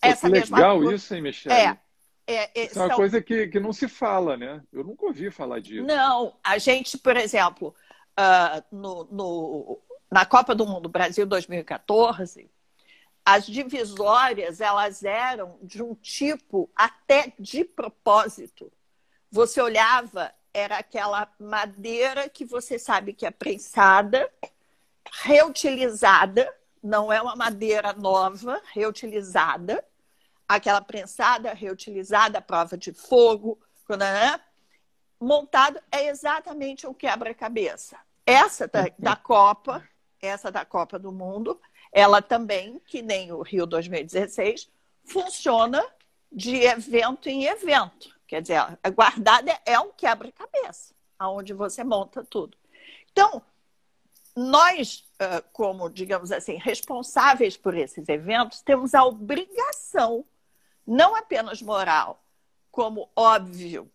Essa 0.00 0.28
legal 0.28 0.78
mesma... 0.78 0.94
isso, 0.94 1.12
hein, 1.16 1.22
Michelle? 1.22 1.52
É. 1.52 1.80
É, 2.30 2.50
é, 2.54 2.66
é 2.66 2.70
uma 2.76 2.94
coisa 2.94 3.20
que, 3.20 3.48
que 3.48 3.58
não 3.58 3.72
se 3.72 3.88
fala, 3.88 4.36
né? 4.36 4.62
Eu 4.72 4.84
nunca 4.84 5.06
ouvi 5.06 5.30
falar 5.30 5.60
disso. 5.60 5.84
Não, 5.84 6.36
a 6.44 6.58
gente, 6.58 6.96
por 6.96 7.16
exemplo, 7.16 7.74
uh, 8.18 8.64
no, 8.70 9.04
no, 9.10 9.80
na 10.10 10.24
Copa 10.24 10.54
do 10.54 10.64
Mundo 10.64 10.88
Brasil 10.88 11.26
2014, 11.26 12.48
as 13.24 13.46
divisórias 13.46 14.60
elas 14.60 15.02
eram 15.02 15.58
de 15.60 15.82
um 15.82 15.94
tipo 15.94 16.70
até 16.76 17.32
de 17.38 17.64
propósito. 17.64 18.72
Você 19.30 19.60
olhava, 19.60 20.32
era 20.54 20.78
aquela 20.78 21.28
madeira 21.38 22.28
que 22.28 22.44
você 22.44 22.78
sabe 22.78 23.12
que 23.12 23.26
é 23.26 23.30
prensada, 23.30 24.30
reutilizada, 25.24 26.48
não 26.82 27.12
é 27.12 27.20
uma 27.20 27.36
madeira 27.36 27.92
nova, 27.92 28.60
reutilizada, 28.72 29.84
aquela 30.50 30.80
prensada, 30.80 31.54
reutilizada, 31.54 32.42
prova 32.42 32.76
de 32.76 32.92
fogo, 32.92 33.56
né? 33.88 34.40
montado 35.20 35.80
é 35.92 36.08
exatamente 36.08 36.88
um 36.88 36.94
quebra-cabeça. 36.94 37.96
Essa 38.26 38.66
da, 38.66 38.86
da 38.98 39.14
Copa, 39.14 39.86
essa 40.20 40.50
da 40.50 40.64
Copa 40.64 40.98
do 40.98 41.12
Mundo, 41.12 41.60
ela 41.92 42.20
também, 42.20 42.80
que 42.80 43.00
nem 43.00 43.30
o 43.30 43.42
Rio 43.42 43.64
2016, 43.64 44.68
funciona 45.04 45.84
de 46.32 46.56
evento 46.56 47.28
em 47.28 47.44
evento. 47.44 48.12
Quer 48.26 48.42
dizer, 48.42 48.56
a 48.82 48.90
guardada 48.90 49.56
é 49.64 49.78
um 49.78 49.92
quebra-cabeça, 49.92 50.92
aonde 51.16 51.52
você 51.52 51.84
monta 51.84 52.24
tudo. 52.24 52.58
Então, 53.12 53.40
nós, 54.34 55.04
como, 55.52 55.88
digamos 55.88 56.32
assim, 56.32 56.56
responsáveis 56.56 57.56
por 57.56 57.76
esses 57.76 58.08
eventos, 58.08 58.62
temos 58.62 58.94
a 58.94 59.04
obrigação, 59.04 60.24
não 60.86 61.16
apenas 61.16 61.62
moral, 61.62 62.22
como 62.70 63.08
óbvio, 63.14 63.90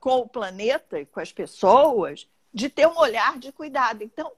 com 0.00 0.18
o 0.18 0.28
planeta 0.28 1.00
e 1.00 1.06
com 1.06 1.20
as 1.20 1.32
pessoas, 1.32 2.28
de 2.52 2.68
ter 2.68 2.86
um 2.86 2.98
olhar 2.98 3.38
de 3.38 3.52
cuidado. 3.52 4.02
Então, 4.02 4.32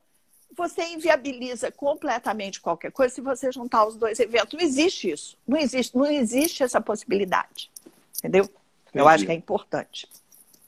você 0.54 0.84
inviabiliza 0.88 1.72
completamente 1.72 2.60
qualquer 2.60 2.92
coisa 2.92 3.14
se 3.14 3.20
você 3.20 3.50
juntar 3.50 3.86
os 3.86 3.96
dois 3.96 4.20
eventos. 4.20 4.52
Não 4.52 4.60
existe 4.60 5.10
isso. 5.10 5.38
Não 5.46 5.58
existe, 5.58 5.96
não 5.96 6.06
existe 6.06 6.62
essa 6.62 6.80
possibilidade. 6.80 7.70
Entendeu? 8.18 8.44
Entendi. 8.44 8.58
Eu 8.94 9.08
acho 9.08 9.24
que 9.24 9.32
é 9.32 9.34
importante. 9.34 10.08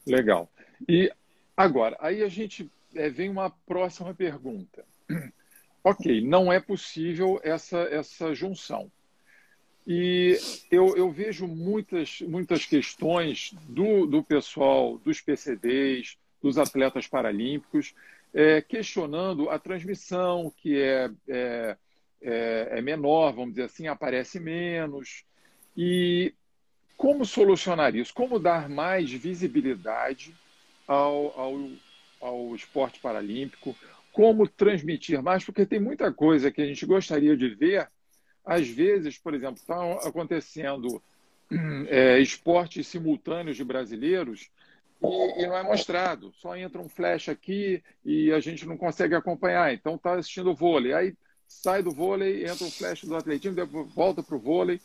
Legal. 0.07 0.49
E 0.88 1.12
agora, 1.57 1.97
aí 2.01 2.23
a 2.23 2.29
gente 2.29 2.70
é, 2.94 3.11
vem 3.11 3.29
uma 3.29 3.51
próxima 3.51 4.14
pergunta. 4.14 4.85
Ok, 5.87 6.23
não 6.23 6.51
é 6.51 6.59
possível 6.59 7.38
essa, 7.44 7.81
essa 7.81 8.35
junção. 8.35 8.90
E 9.87 10.38
eu, 10.70 10.97
eu 10.97 11.11
vejo 11.11 11.47
muitas, 11.47 12.20
muitas 12.23 12.64
questões 12.64 13.55
do, 13.68 14.07
do 14.07 14.23
pessoal, 14.23 14.99
dos 14.99 15.20
PCDs, 15.20 16.16
dos 16.42 16.59
atletas 16.59 17.07
paralímpicos, 17.07 17.94
é, 18.33 18.61
questionando 18.61 19.49
a 19.49 19.59
transmissão, 19.59 20.53
que 20.57 20.81
é, 20.81 21.11
é, 21.29 21.77
é, 22.20 22.68
é, 22.73 22.83
menor, 22.83 23.33
vamos 23.33 23.51
dizer 23.51 23.64
assim, 23.64 23.87
aparece 23.87 24.40
menos. 24.40 25.25
E 25.77 26.35
como 26.97 27.25
solucionar 27.25 27.94
isso? 27.94 28.12
Como 28.12 28.38
dar 28.38 28.68
mais 28.68 29.11
visibilidade 29.11 30.35
ao, 30.87 31.38
ao, 31.38 31.70
ao 32.20 32.55
esporte 32.55 32.99
paralímpico? 33.01 33.77
Como 34.12 34.49
transmitir 34.49 35.23
mais? 35.23 35.44
Porque 35.44 35.66
tem 35.66 35.81
muita 35.81 36.12
coisa 36.12 36.51
que 36.51 36.62
a 36.62 36.66
gente 36.66 36.87
gostaria 36.87 37.37
de 37.37 37.49
ver. 37.51 37.88
Às 38.44 38.68
vezes, 38.68 39.16
por 39.18 39.35
exemplo, 39.35 39.57
estão 39.57 39.92
acontecendo 39.98 41.02
é, 41.88 42.18
esportes 42.18 42.87
simultâneos 42.87 43.57
de 43.57 43.64
brasileiros 43.64 44.50
e, 45.02 45.42
e, 45.42 45.46
não 45.46 45.57
é 45.57 45.62
mostrado. 45.62 46.33
Só 46.40 46.57
entra 46.57 46.80
um 46.80 46.88
flash 46.88 47.28
aqui 47.28 47.83
e 48.04 48.33
a 48.33 48.40
gente 48.40 48.66
não 48.66 48.76
consegue 48.76 49.14
acompanhar. 49.14 49.72
Então 49.72 49.96
está 49.96 50.14
assistindo 50.14 50.50
o 50.50 50.54
vôlei. 50.54 50.92
Aí 50.92 51.14
sai 51.46 51.83
do 51.83 51.90
vôlei, 51.90 52.44
entra 52.44 52.64
um 52.64 52.70
flash 52.70 53.04
do 53.04 53.16
atletismo, 53.16 53.64
volta 53.87 54.22
para 54.22 54.37
o 54.37 54.40
vôlei. 54.40 54.80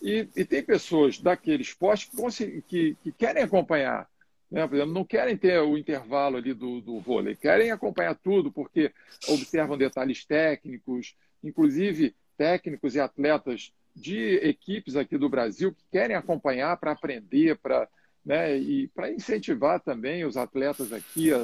E, 0.00 0.28
e, 0.36 0.44
tem 0.44 0.62
pessoas 0.62 1.18
daquele 1.18 1.62
esporte 1.62 2.10
que, 2.10 2.62
que, 2.62 2.96
que 3.02 3.12
querem 3.12 3.42
acompanhar. 3.42 4.08
Né? 4.50 4.66
Por 4.66 4.74
exemplo, 4.74 4.92
não 4.92 5.04
querem 5.04 5.36
ter 5.36 5.60
o 5.60 5.78
intervalo 5.78 6.36
ali 6.36 6.52
do, 6.52 6.80
do 6.80 7.00
vôlei, 7.00 7.36
querem 7.36 7.70
acompanhar 7.70 8.14
tudo, 8.16 8.50
porque 8.50 8.92
observam 9.28 9.78
detalhes 9.78 10.24
técnicos, 10.24 11.14
inclusive 11.42 12.14
técnicos 12.42 12.96
e 12.96 13.00
atletas 13.00 13.72
de 13.94 14.34
equipes 14.38 14.96
aqui 14.96 15.16
do 15.16 15.28
Brasil 15.28 15.72
que 15.72 15.84
querem 15.92 16.16
acompanhar 16.16 16.76
para 16.76 16.90
aprender, 16.90 17.56
para 17.58 17.88
né? 18.24 18.58
E 18.58 18.88
para 18.88 19.12
incentivar 19.12 19.78
também 19.78 20.24
os 20.24 20.36
atletas 20.36 20.92
aqui 20.92 21.32
a 21.32 21.38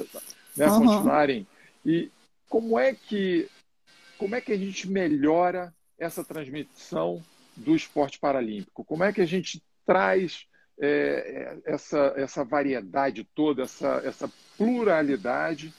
né, 0.57 0.67
uhum. 0.67 0.79
continuarem. 0.81 1.47
E 1.87 2.11
como 2.49 2.77
é 2.77 2.93
que 2.95 3.49
como 4.17 4.35
é 4.35 4.41
que 4.41 4.53
a 4.53 4.57
gente 4.57 4.91
melhora 4.91 5.73
essa 5.97 6.25
transmissão 6.25 7.23
do 7.57 7.77
esporte 7.77 8.19
paralímpico? 8.19 8.85
Como 8.85 9.05
é 9.05 9.13
que 9.13 9.21
a 9.21 9.27
gente 9.27 9.63
traz 9.87 10.47
é, 10.81 11.59
essa, 11.65 12.13
essa 12.17 12.45
variedade 12.45 13.23
toda, 13.37 13.63
essa, 13.63 14.03
essa 14.05 14.29
pluralidade, 14.57 15.73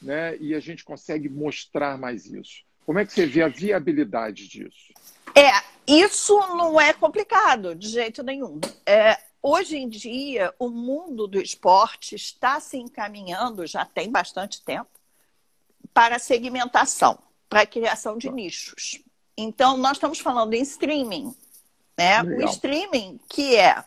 né? 0.00 0.38
E 0.38 0.54
a 0.54 0.60
gente 0.60 0.84
consegue 0.84 1.28
mostrar 1.28 1.98
mais 1.98 2.24
isso. 2.24 2.64
Como 2.84 2.98
é 2.98 3.06
que 3.06 3.12
você 3.12 3.26
vê 3.26 3.42
a 3.42 3.48
viabilidade 3.48 4.48
disso? 4.48 4.92
É, 5.34 5.50
isso 5.86 6.38
não 6.56 6.80
é 6.80 6.92
complicado 6.92 7.74
de 7.74 7.88
jeito 7.88 8.22
nenhum. 8.22 8.60
É, 8.86 9.18
Hoje 9.46 9.76
em 9.76 9.90
dia, 9.90 10.54
o 10.58 10.70
mundo 10.70 11.26
do 11.26 11.38
esporte 11.38 12.14
está 12.14 12.58
se 12.60 12.78
encaminhando, 12.78 13.66
já 13.66 13.84
tem 13.84 14.10
bastante 14.10 14.64
tempo, 14.64 14.88
para 15.92 16.16
a 16.16 16.18
segmentação, 16.18 17.18
para 17.46 17.60
a 17.60 17.66
criação 17.66 18.16
de 18.16 18.30
nichos. 18.30 19.02
Então, 19.36 19.76
nós 19.76 19.98
estamos 19.98 20.18
falando 20.18 20.54
em 20.54 20.62
streaming. 20.62 21.36
Né? 21.94 22.22
O 22.22 22.44
streaming, 22.44 23.20
que 23.28 23.54
é 23.54 23.84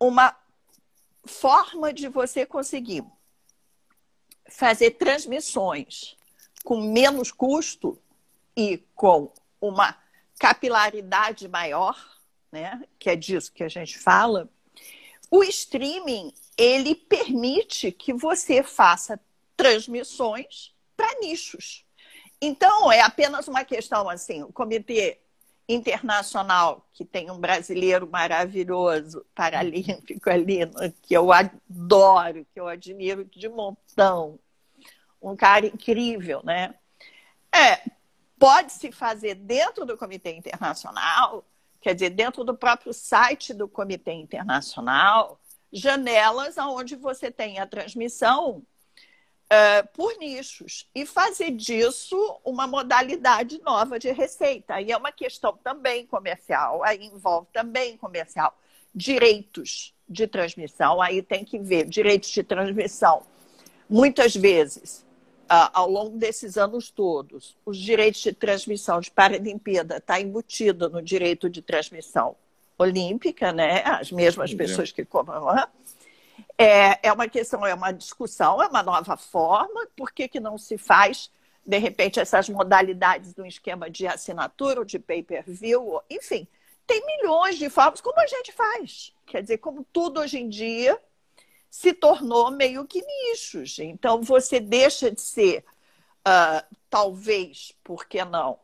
uma 0.00 0.36
forma 1.24 1.92
de 1.92 2.08
você 2.08 2.44
conseguir 2.44 3.04
fazer 4.50 4.90
transmissões 4.90 6.16
com 6.62 6.80
menos 6.80 7.30
custo 7.32 7.98
e 8.56 8.78
com 8.94 9.32
uma 9.60 9.96
capilaridade 10.38 11.48
maior 11.48 11.96
né? 12.52 12.82
Que 12.98 13.10
é 13.10 13.16
disso 13.16 13.50
que 13.52 13.64
a 13.64 13.68
gente 13.68 13.98
fala. 13.98 14.48
O 15.30 15.42
streaming 15.42 16.32
ele 16.58 16.94
permite 16.94 17.90
que 17.90 18.12
você 18.12 18.62
faça 18.62 19.18
transmissões 19.56 20.74
para 20.94 21.18
nichos. 21.20 21.86
Então 22.40 22.92
é 22.92 23.00
apenas 23.00 23.48
uma 23.48 23.64
questão 23.64 24.08
assim, 24.08 24.42
o 24.42 24.52
comitê 24.52 25.18
internacional 25.66 26.86
que 26.92 27.04
tem 27.04 27.30
um 27.30 27.38
brasileiro 27.38 28.06
maravilhoso 28.06 29.24
paralímpico 29.34 30.28
ali 30.28 30.58
que 31.00 31.16
eu 31.16 31.32
adoro, 31.32 32.44
que 32.52 32.60
eu 32.60 32.68
admiro 32.68 33.24
de 33.24 33.48
montão, 33.48 34.38
um 35.22 35.36
cara 35.36 35.66
incrível, 35.66 36.42
né? 36.44 36.74
É, 37.54 37.82
pode 38.38 38.72
se 38.72 38.90
fazer 38.90 39.34
dentro 39.34 39.86
do 39.86 39.96
comitê 39.96 40.32
internacional 40.32 41.44
quer 41.82 41.94
dizer, 41.94 42.10
dentro 42.10 42.44
do 42.44 42.56
próprio 42.56 42.94
site 42.94 43.52
do 43.52 43.68
Comitê 43.68 44.12
Internacional, 44.12 45.38
janelas 45.70 46.56
onde 46.56 46.94
você 46.94 47.30
tem 47.30 47.58
a 47.58 47.66
transmissão 47.66 48.58
uh, 48.58 49.88
por 49.92 50.16
nichos 50.16 50.88
e 50.94 51.04
fazer 51.04 51.50
disso 51.50 52.40
uma 52.44 52.68
modalidade 52.68 53.60
nova 53.62 53.98
de 53.98 54.12
receita. 54.12 54.74
Aí 54.74 54.92
é 54.92 54.96
uma 54.96 55.10
questão 55.10 55.56
também 55.56 56.06
comercial, 56.06 56.84
aí 56.84 57.04
envolve 57.04 57.48
também 57.52 57.96
comercial. 57.96 58.56
Direitos 58.94 59.92
de 60.08 60.26
transmissão, 60.26 61.00
aí 61.00 61.20
tem 61.20 61.44
que 61.44 61.58
ver 61.58 61.86
direitos 61.86 62.28
de 62.30 62.44
transmissão. 62.44 63.22
Muitas 63.88 64.36
vezes 64.36 65.04
ao 65.72 65.88
longo 65.88 66.16
desses 66.16 66.56
anos 66.56 66.90
todos, 66.90 67.56
os 67.66 67.76
direitos 67.76 68.22
de 68.22 68.32
transmissão 68.32 69.00
de 69.00 69.10
Paralimpíada 69.10 69.98
está 69.98 70.18
embutido 70.18 70.88
no 70.88 71.02
direito 71.02 71.50
de 71.50 71.60
transmissão 71.60 72.34
olímpica, 72.78 73.52
né? 73.52 73.82
As 73.84 74.10
mesmas 74.10 74.50
Sim, 74.50 74.56
pessoas 74.56 74.90
que 74.90 75.04
comandam. 75.04 75.68
É, 76.56 77.08
é 77.08 77.12
uma 77.12 77.28
questão, 77.28 77.66
é 77.66 77.74
uma 77.74 77.92
discussão, 77.92 78.62
é 78.62 78.66
uma 78.66 78.82
nova 78.82 79.16
forma. 79.16 79.86
Por 79.94 80.10
que, 80.12 80.26
que 80.26 80.40
não 80.40 80.56
se 80.56 80.78
faz, 80.78 81.30
de 81.66 81.76
repente, 81.76 82.18
essas 82.18 82.48
modalidades 82.48 83.34
do 83.34 83.44
esquema 83.44 83.90
de 83.90 84.06
assinatura 84.06 84.80
ou 84.80 84.86
de 84.86 84.98
pay-per-view? 84.98 86.00
Enfim, 86.10 86.48
tem 86.86 87.04
milhões 87.04 87.58
de 87.58 87.68
formas, 87.68 88.00
como 88.00 88.18
a 88.18 88.26
gente 88.26 88.52
faz. 88.52 89.12
Quer 89.26 89.42
dizer, 89.42 89.58
como 89.58 89.86
tudo 89.92 90.20
hoje 90.20 90.38
em 90.38 90.48
dia, 90.48 90.98
se 91.72 91.94
tornou 91.94 92.50
meio 92.50 92.86
que 92.86 93.02
nichos. 93.02 93.78
Então, 93.78 94.20
você 94.20 94.60
deixa 94.60 95.10
de 95.10 95.22
ser, 95.22 95.64
uh, 96.18 96.76
talvez, 96.90 97.74
por 97.82 98.04
que 98.04 98.22
não? 98.26 98.58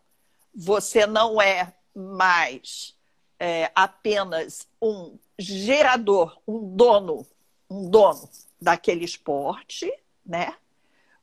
Você 0.54 1.06
não 1.06 1.40
é 1.40 1.72
mais 1.94 2.94
é, 3.40 3.72
apenas 3.74 4.68
um 4.80 5.18
gerador, 5.38 6.38
um 6.46 6.76
dono, 6.76 7.26
um 7.70 7.88
dono 7.88 8.28
daquele 8.60 9.06
esporte, 9.06 9.90
né? 10.24 10.54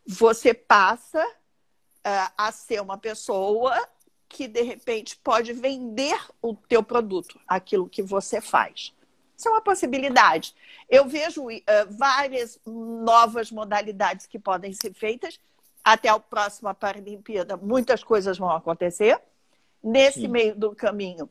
Você 0.07 0.55
passa 0.55 1.23
uh, 1.23 2.33
a 2.35 2.51
ser 2.51 2.81
uma 2.81 2.97
pessoa 2.97 3.87
que 4.27 4.47
de 4.47 4.63
repente 4.63 5.15
pode 5.17 5.53
vender 5.53 6.19
o 6.41 6.55
teu 6.55 6.81
produto, 6.81 7.39
aquilo 7.47 7.87
que 7.87 8.01
você 8.01 8.41
faz. 8.41 8.91
Isso 9.37 9.47
é 9.47 9.51
uma 9.51 9.61
possibilidade. 9.61 10.55
Eu 10.89 11.05
vejo 11.07 11.47
uh, 11.47 11.61
várias 11.89 12.59
novas 12.65 13.51
modalidades 13.51 14.25
que 14.25 14.39
podem 14.39 14.73
ser 14.73 14.93
feitas. 14.93 15.39
Até 15.83 16.09
a 16.09 16.19
próxima 16.19 16.73
Paralimpíada, 16.73 17.57
muitas 17.57 18.03
coisas 18.03 18.37
vão 18.37 18.49
acontecer. 18.49 19.19
Nesse 19.83 20.21
Sim. 20.21 20.27
meio 20.29 20.55
do 20.55 20.73
caminho, 20.75 21.29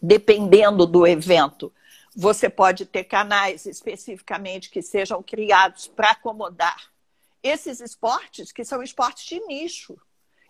dependendo 0.00 0.86
do 0.86 1.06
evento, 1.06 1.72
você 2.16 2.48
pode 2.48 2.86
ter 2.86 3.04
canais 3.04 3.66
especificamente 3.66 4.70
que 4.70 4.80
sejam 4.80 5.22
criados 5.22 5.88
para 5.88 6.12
acomodar 6.12 6.90
esses 7.42 7.80
esportes, 7.80 8.50
que 8.50 8.64
são 8.64 8.82
esportes 8.82 9.26
de 9.26 9.40
nicho, 9.46 9.96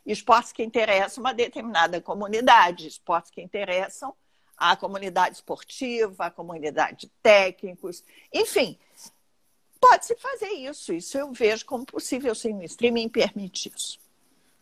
esportes 0.07 0.53
que 0.53 0.63
interessam 0.63 1.23
uma 1.23 1.35
determinada 1.35 2.01
comunidade, 2.01 2.87
esportes 2.87 3.31
que 3.31 3.43
interessam 3.43 4.15
a 4.59 4.77
comunidade 4.77 5.37
esportiva, 5.37 6.27
a 6.27 6.31
comunidade 6.31 7.07
de 7.07 7.09
técnicos, 7.23 8.05
enfim, 8.33 8.79
pode-se 9.81 10.17
fazer 10.17 10.51
isso. 10.51 10.93
Isso 10.93 11.17
eu 11.17 11.33
vejo 11.33 11.65
como 11.65 11.87
possível, 11.87 12.35
sim, 12.35 12.55
o 12.55 12.65
streaming 12.65 13.09
permite 13.09 13.73
isso. 13.75 13.99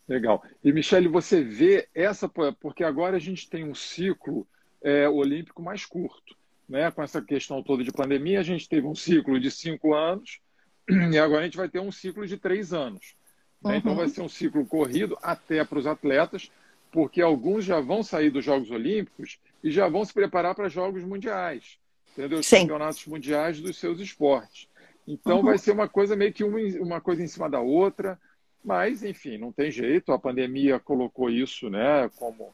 Legal. 0.07 0.45
E, 0.63 0.73
Michele, 0.73 1.09
você 1.09 1.43
vê 1.43 1.89
essa, 1.95 2.29
porque 2.29 2.85
agora 2.85 3.17
a 3.17 3.21
gente 3.21 3.49
tem 3.49 3.65
um 3.65 3.75
ciclo 3.75 4.47
é, 4.83 5.09
olímpico 5.09 5.63
mais 5.63 5.85
curto 5.85 6.37
né, 6.69 6.91
com 6.91 7.03
essa 7.03 7.23
questão 7.23 7.63
toda 7.63 7.85
de 7.85 7.93
pandemia, 7.93 8.41
a 8.41 8.45
gente 8.45 8.69
teve 8.69 8.87
um 8.87 8.95
ciclo 8.95 9.39
de 9.39 9.51
cinco 9.51 9.95
anos 9.95 10.41
e 11.13 11.19
agora 11.19 11.43
a 11.43 11.45
gente 11.45 11.57
vai 11.57 11.69
ter 11.69 11.81
um 11.81 11.93
ciclo 11.93 12.27
de 12.27 12.37
três 12.37 12.73
anos. 12.73 13.15
Né? 13.63 13.73
Uhum. 13.73 13.77
Então 13.77 13.95
vai 13.95 14.09
ser 14.09 14.23
um 14.23 14.29
ciclo 14.29 14.67
corrido 14.67 15.17
até 15.23 15.65
para 15.65 15.79
os 15.79 15.87
atletas, 15.87 16.51
porque 16.91 17.21
alguns 17.23 17.65
já 17.65 17.81
vão 17.81 18.03
sair 18.03 18.31
dos 18.31 18.45
Jogos 18.45 18.71
Olímpicos 18.71 19.39
e 19.63 19.71
já 19.71 19.89
vão 19.89 20.05
se 20.05 20.13
preparar 20.13 20.55
para 20.55 20.69
Jogos 20.69 21.03
Mundiais, 21.05 21.79
entendeu? 22.13 22.39
Os 22.39 22.47
Sim. 22.47 22.61
campeonatos 22.61 23.05
mundiais 23.07 23.61
dos 23.61 23.77
seus 23.79 24.01
esportes. 24.01 24.69
Então 25.07 25.39
uhum. 25.39 25.45
vai 25.45 25.59
ser 25.59 25.73
uma 25.73 25.89
coisa 25.89 26.17
meio 26.17 26.33
que 26.33 26.45
uma, 26.45 26.59
uma 26.81 27.01
coisa 27.01 27.23
em 27.23 27.29
cima 27.29 27.49
da 27.49 27.61
outra, 27.61 28.19
mas 28.65 29.03
enfim, 29.03 29.39
não 29.39 29.53
tem 29.53 29.71
jeito. 29.71 30.13
A 30.13 30.19
pandemia 30.19 30.81
colocou 30.81 31.31
isso, 31.31 31.71
né, 31.71 32.11
como 32.17 32.53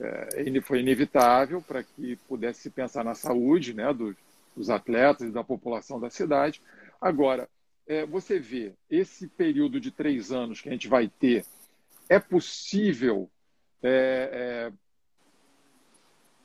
é, 0.00 0.60
foi 0.62 0.80
inevitável 0.80 1.60
para 1.60 1.82
que 1.82 2.16
pudesse 2.28 2.62
se 2.62 2.70
pensar 2.70 3.04
na 3.04 3.14
saúde 3.14 3.74
né, 3.74 3.92
dos, 3.92 4.16
dos, 4.56 4.70
atletas 4.70 5.28
e 5.28 5.32
da 5.32 5.44
população 5.44 6.00
da 6.00 6.08
cidade. 6.08 6.62
Agora, 7.00 7.48
é, 7.86 8.06
você 8.06 8.38
vê 8.38 8.72
esse 8.88 9.28
período 9.28 9.78
de 9.78 9.90
três 9.90 10.32
anos 10.32 10.60
que 10.60 10.68
a 10.68 10.72
gente 10.72 10.88
vai 10.88 11.08
ter, 11.08 11.44
é 12.08 12.18
possível 12.18 13.30
é, 13.82 14.72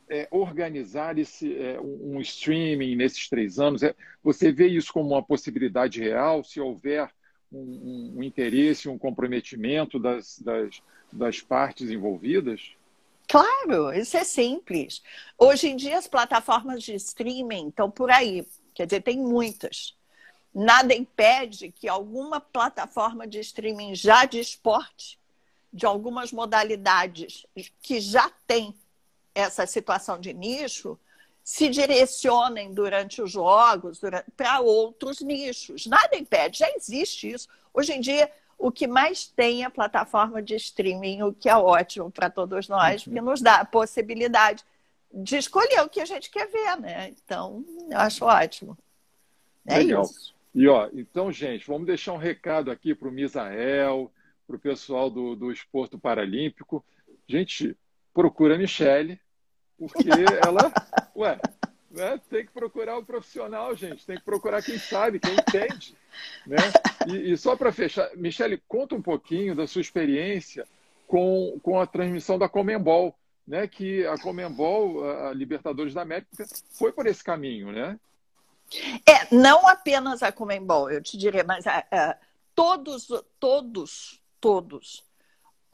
é, 0.09 0.21
é 0.21 0.27
organizar 0.31 1.17
esse, 1.17 1.55
é, 1.55 1.79
um 1.79 2.19
streaming 2.21 2.95
nesses 2.95 3.27
três 3.29 3.59
anos? 3.59 3.81
você 4.23 4.51
vê 4.51 4.67
isso 4.67 4.91
como 4.91 5.09
uma 5.09 5.23
possibilidade 5.23 5.99
real, 6.01 6.43
se 6.43 6.59
houver 6.59 7.09
um, 7.51 8.13
um 8.17 8.23
interesse, 8.23 8.89
um 8.89 8.97
comprometimento 8.97 9.99
das, 9.99 10.39
das, 10.39 10.81
das 11.11 11.41
partes 11.41 11.89
envolvidas? 11.89 12.75
Claro, 13.27 13.91
isso 13.93 14.17
é 14.17 14.23
simples. 14.23 15.01
Hoje 15.37 15.69
em 15.69 15.75
dia 15.75 15.97
as 15.97 16.07
plataformas 16.07 16.83
de 16.83 16.93
streaming 16.95 17.69
estão 17.69 17.89
por 17.89 18.11
aí, 18.11 18.45
quer 18.73 18.85
dizer, 18.85 19.01
tem 19.01 19.17
muitas. 19.17 19.95
Nada 20.53 20.93
impede 20.93 21.71
que 21.71 21.87
alguma 21.87 22.39
plataforma 22.39 23.27
de 23.27 23.39
streaming 23.39 23.93
já 23.95 24.25
de 24.25 24.39
esporte, 24.39 25.19
de 25.73 25.85
algumas 25.85 26.31
modalidades 26.31 27.45
que 27.81 27.99
já 27.99 28.29
tem 28.47 28.73
essa 29.35 29.67
situação 29.67 30.19
de 30.19 30.33
nicho, 30.33 30.97
se 31.43 31.69
direcionem 31.69 32.73
durante 32.73 33.21
os 33.21 33.31
jogos 33.31 34.01
para 34.35 34.61
outros 34.61 35.21
nichos. 35.21 35.85
Nada 35.85 36.17
impede, 36.17 36.59
já 36.59 36.69
existe 36.71 37.29
isso. 37.29 37.47
Hoje 37.71 37.93
em 37.93 38.01
dia, 38.01 38.31
o 38.57 38.71
que 38.71 38.87
mais 38.87 39.27
tem 39.27 39.61
é 39.61 39.65
a 39.65 39.69
plataforma 39.69 40.41
de 40.41 40.55
streaming, 40.55 41.21
o 41.21 41.33
que 41.33 41.49
é 41.49 41.55
ótimo 41.55 42.09
para 42.09 42.29
todos 42.29 42.67
nós, 42.67 43.03
porque 43.03 43.21
nos 43.21 43.41
dá 43.41 43.57
a 43.57 43.65
possibilidade 43.65 44.63
de 45.13 45.37
escolher 45.37 45.81
o 45.81 45.89
que 45.89 46.01
a 46.01 46.05
gente 46.05 46.31
quer 46.31 46.47
ver, 46.47 46.79
né? 46.79 47.09
Então, 47.09 47.63
eu 47.91 47.99
acho 47.99 48.25
ótimo. 48.25 48.77
É 49.67 49.77
Legal. 49.77 50.03
isso. 50.03 50.33
E 50.53 50.67
ó, 50.67 50.89
então, 50.93 51.31
gente, 51.31 51.67
vamos 51.67 51.85
deixar 51.85 52.13
um 52.13 52.17
recado 52.17 52.71
aqui 52.71 52.95
para 52.95 53.09
o 53.09 53.11
Misael, 53.11 54.11
para 54.47 54.55
o 54.55 54.59
pessoal 54.59 55.09
do, 55.09 55.35
do 55.35 55.51
Esporto 55.51 55.99
Paralímpico. 55.99 56.83
Gente, 57.27 57.77
procura 58.13 58.55
a 58.55 58.57
Michele, 58.57 59.19
porque 59.77 60.09
ela, 60.45 60.71
ué, 61.15 61.39
né? 61.95 62.19
Tem 62.29 62.45
que 62.45 62.51
procurar 62.51 62.97
o 62.97 63.05
profissional, 63.05 63.75
gente. 63.75 64.05
Tem 64.05 64.17
que 64.17 64.23
procurar 64.23 64.61
quem 64.61 64.77
sabe, 64.77 65.19
quem 65.19 65.33
entende. 65.33 65.95
Né? 66.45 66.57
E, 67.07 67.31
e 67.31 67.37
só 67.37 67.55
para 67.55 67.71
fechar, 67.71 68.09
Michele, 68.15 68.61
conta 68.67 68.95
um 68.95 69.01
pouquinho 69.01 69.55
da 69.55 69.65
sua 69.65 69.81
experiência 69.81 70.67
com, 71.07 71.57
com 71.63 71.79
a 71.79 71.87
transmissão 71.87 72.37
da 72.37 72.49
Comembol, 72.49 73.15
né? 73.47 73.67
Que 73.67 74.05
a 74.05 74.17
Comembol, 74.17 75.09
a 75.09 75.33
Libertadores 75.33 75.93
da 75.93 76.01
América, 76.01 76.27
foi 76.71 76.91
por 76.91 77.07
esse 77.07 77.23
caminho, 77.23 77.71
né? 77.71 77.97
É, 79.05 79.33
não 79.33 79.67
apenas 79.67 80.23
a 80.23 80.31
Comembol, 80.31 80.89
eu 80.89 81.01
te 81.01 81.17
diria, 81.17 81.43
mas 81.43 81.67
a, 81.67 81.85
a, 81.91 82.17
todos, 82.55 83.07
todos, 83.39 84.19
todos 84.41 85.05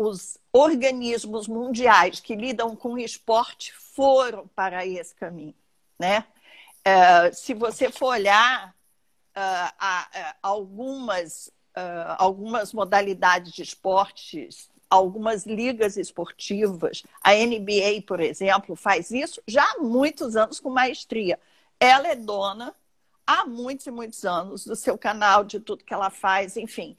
os 0.04 0.38
organismos 0.52 1.48
mundiais 1.48 2.20
que 2.20 2.36
lidam 2.36 2.76
com 2.76 2.98
esporte 2.98 3.74
foram 3.74 4.48
para 4.56 4.86
esse 4.86 5.14
caminho 5.16 5.56
né? 6.02 6.26
Uh, 6.80 7.34
se 7.34 7.54
você 7.54 7.92
for 7.92 8.08
olhar 8.08 8.76
uh, 9.38 10.36
algumas, 10.42 11.52
algumas 12.18 12.74
modalidades 12.74 13.54
de 13.54 13.62
esportes, 13.62 14.70
algumas 14.90 15.46
ligas 15.46 15.96
esportivas, 15.96 17.04
a 17.24 17.34
NBA, 17.34 18.02
por 18.06 18.20
exemplo, 18.20 18.76
faz 18.76 19.12
isso 19.12 19.42
já 19.48 19.64
há 19.64 19.78
muitos 19.78 20.36
anos 20.36 20.60
com 20.60 20.70
maestria. 20.70 21.40
Ela 21.80 22.10
é 22.10 22.16
dona 22.16 22.76
há 23.26 23.46
muitos 23.46 23.86
e 23.86 23.92
muitos 23.92 24.26
anos 24.26 24.66
do 24.66 24.76
seu 24.76 24.98
canal, 24.98 25.44
de 25.44 25.60
tudo 25.60 25.86
que 25.86 25.94
ela 25.94 26.10
faz, 26.10 26.58
enfim. 26.58 26.98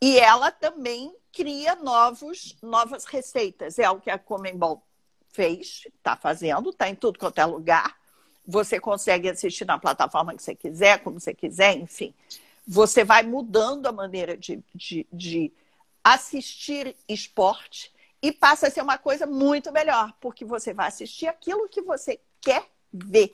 E 0.00 0.18
ela 0.18 0.50
também 0.50 1.14
cria 1.34 1.74
novos, 1.76 2.56
novas 2.62 3.04
receitas. 3.04 3.78
É 3.78 3.90
o 3.90 4.00
que 4.00 4.10
a 4.10 4.18
Comembol 4.18 4.82
fez, 5.28 5.82
está 5.96 6.16
fazendo, 6.16 6.70
está 6.70 6.88
em 6.88 6.94
tudo 6.94 7.18
quanto 7.18 7.38
é 7.38 7.44
lugar. 7.44 7.96
Você 8.46 8.78
consegue 8.78 9.28
assistir 9.28 9.64
na 9.64 9.78
plataforma 9.78 10.34
que 10.34 10.42
você 10.42 10.54
quiser, 10.54 11.02
como 11.02 11.18
você 11.18 11.34
quiser, 11.34 11.76
enfim. 11.76 12.14
Você 12.66 13.04
vai 13.04 13.22
mudando 13.22 13.86
a 13.86 13.92
maneira 13.92 14.36
de, 14.36 14.62
de, 14.74 15.06
de 15.12 15.52
assistir 16.02 16.96
esporte 17.08 17.92
e 18.22 18.32
passa 18.32 18.68
a 18.68 18.70
ser 18.70 18.82
uma 18.82 18.96
coisa 18.96 19.26
muito 19.26 19.72
melhor, 19.72 20.14
porque 20.20 20.44
você 20.44 20.72
vai 20.72 20.88
assistir 20.88 21.26
aquilo 21.26 21.68
que 21.68 21.82
você 21.82 22.20
quer 22.40 22.64
ver. 22.92 23.32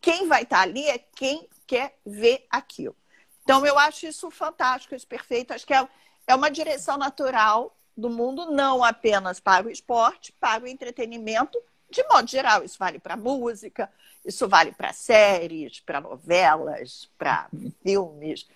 Quem 0.00 0.26
vai 0.26 0.42
estar 0.42 0.60
ali 0.60 0.88
é 0.88 0.98
quem 0.98 1.48
quer 1.66 1.98
ver 2.04 2.46
aquilo. 2.50 2.96
Então, 3.42 3.66
eu 3.66 3.78
acho 3.78 4.06
isso 4.06 4.30
fantástico, 4.30 4.94
isso 4.94 5.06
perfeito. 5.06 5.52
Acho 5.52 5.66
que 5.66 5.74
é, 5.74 5.88
é 6.26 6.34
uma 6.34 6.50
direção 6.50 6.96
natural 6.96 7.76
do 7.96 8.08
mundo, 8.08 8.50
não 8.50 8.82
apenas 8.82 9.38
para 9.38 9.66
o 9.66 9.70
esporte, 9.70 10.32
para 10.40 10.64
o 10.64 10.66
entretenimento, 10.66 11.58
de 11.90 12.02
modo 12.08 12.28
geral. 12.28 12.64
Isso 12.64 12.78
vale 12.78 12.98
para 12.98 13.16
música, 13.16 13.90
isso 14.24 14.48
vale 14.48 14.72
para 14.72 14.92
séries, 14.92 15.80
para 15.80 16.00
novelas, 16.00 17.10
para 17.18 17.48
filmes, 17.82 18.48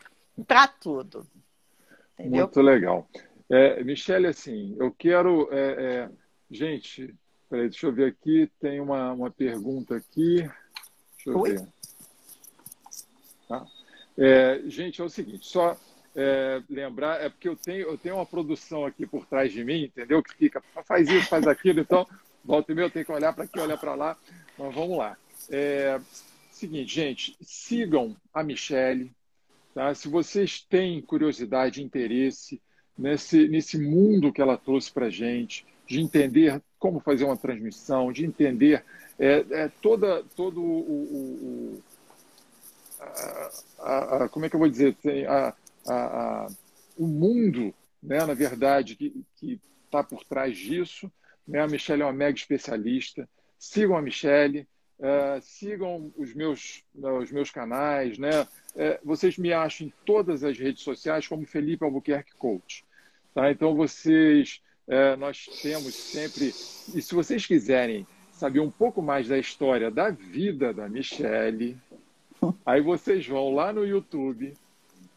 para 0.46 0.66
tudo. 0.66 1.26
Entendeu? 2.14 2.44
Muito 2.44 2.60
legal. 2.62 3.08
É, 3.48 3.82
Michele, 3.84 4.26
assim, 4.26 4.74
eu 4.78 4.90
quero. 4.90 5.48
É, 5.52 5.84
é, 5.84 6.10
gente, 6.50 7.14
peraí, 7.48 7.68
deixa 7.68 7.86
eu 7.86 7.92
ver 7.92 8.08
aqui, 8.08 8.50
tem 8.58 8.80
uma, 8.80 9.12
uma 9.12 9.30
pergunta 9.30 9.96
aqui. 9.96 10.38
Deixa 11.16 11.30
eu 11.30 11.38
Oi? 11.38 11.52
ver. 11.52 11.68
Tá? 13.48 13.66
É, 14.18 14.62
gente, 14.66 15.00
é 15.00 15.04
o 15.04 15.10
seguinte, 15.10 15.46
só 15.46 15.76
é, 16.16 16.62
lembrar, 16.68 17.20
é 17.20 17.28
porque 17.28 17.48
eu 17.48 17.54
tenho, 17.54 17.88
eu 17.88 17.98
tenho 17.98 18.14
uma 18.14 18.24
produção 18.24 18.86
aqui 18.86 19.06
por 19.06 19.26
trás 19.26 19.52
de 19.52 19.62
mim, 19.62 19.84
entendeu? 19.84 20.22
Que 20.22 20.34
fica, 20.34 20.62
faz 20.86 21.08
isso, 21.08 21.28
faz 21.28 21.46
aquilo, 21.46 21.80
então, 21.80 22.06
volta 22.42 22.72
e 22.72 22.74
meia 22.74 22.86
eu 22.86 22.90
tenho 22.90 23.04
que 23.04 23.12
olhar 23.12 23.34
para 23.34 23.44
aqui, 23.44 23.60
olhar 23.60 23.76
para 23.76 23.94
lá. 23.94 24.16
Mas 24.58 24.74
vamos 24.74 24.96
lá. 24.96 25.16
É, 25.50 26.00
seguinte, 26.50 26.94
gente, 26.94 27.36
sigam 27.42 28.16
a 28.32 28.42
Michelle. 28.42 29.12
Tá? 29.74 29.94
Se 29.94 30.08
vocês 30.08 30.60
têm 30.62 31.02
curiosidade, 31.02 31.82
interesse 31.82 32.62
nesse, 32.96 33.46
nesse 33.46 33.78
mundo 33.78 34.32
que 34.32 34.40
ela 34.40 34.56
trouxe 34.56 34.90
para 34.90 35.06
a 35.06 35.10
gente, 35.10 35.66
de 35.86 36.00
entender 36.00 36.62
como 36.78 36.98
fazer 36.98 37.24
uma 37.24 37.36
transmissão, 37.36 38.10
de 38.10 38.24
entender 38.24 38.82
é, 39.18 39.44
é, 39.50 39.70
toda, 39.82 40.24
todo 40.34 40.62
o, 40.62 40.80
o, 40.80 41.12
o 41.76 41.82
a, 43.80 44.24
a, 44.24 44.28
como 44.30 44.46
é 44.46 44.48
que 44.48 44.56
eu 44.56 44.60
vou 44.60 44.68
dizer, 44.68 44.96
a, 45.28 45.54
a, 45.92 46.46
o 46.96 47.06
mundo, 47.06 47.74
né, 48.02 48.24
na 48.24 48.34
verdade, 48.34 48.96
que 48.96 49.60
está 49.84 50.02
por 50.02 50.24
trás 50.24 50.56
disso, 50.56 51.10
Né? 51.46 51.60
A 51.60 51.68
Michelle 51.68 52.02
é 52.02 52.04
uma 52.04 52.12
mega 52.12 52.36
especialista. 52.36 53.28
Sigam 53.58 53.96
a 53.96 54.02
Michelle, 54.02 54.66
uh, 54.98 55.40
sigam 55.40 56.12
os 56.16 56.34
meus, 56.34 56.82
uh, 56.94 57.18
os 57.18 57.30
meus 57.30 57.50
canais. 57.50 58.18
Né? 58.18 58.42
Uh, 58.42 58.98
vocês 59.04 59.38
me 59.38 59.52
acham 59.52 59.86
em 59.86 59.92
todas 60.04 60.42
as 60.42 60.58
redes 60.58 60.82
sociais 60.82 61.26
como 61.26 61.46
Felipe 61.46 61.84
Albuquerque 61.84 62.34
Coach. 62.34 62.84
Tá? 63.32 63.50
Então, 63.50 63.74
vocês, 63.76 64.62
nós 65.18 65.46
temos 65.62 65.94
sempre. 65.94 66.46
E 66.46 67.02
se 67.02 67.14
vocês 67.14 67.44
quiserem 67.44 68.06
saber 68.32 68.60
um 68.60 68.70
pouco 68.70 69.02
mais 69.02 69.28
da 69.28 69.38
história 69.38 69.90
da 69.90 70.10
vida 70.10 70.72
da 70.72 70.88
Michelle, 70.88 71.76
aí 72.64 72.80
vocês 72.80 73.26
vão 73.26 73.54
lá 73.54 73.72
no 73.72 73.84
YouTube, 73.84 74.54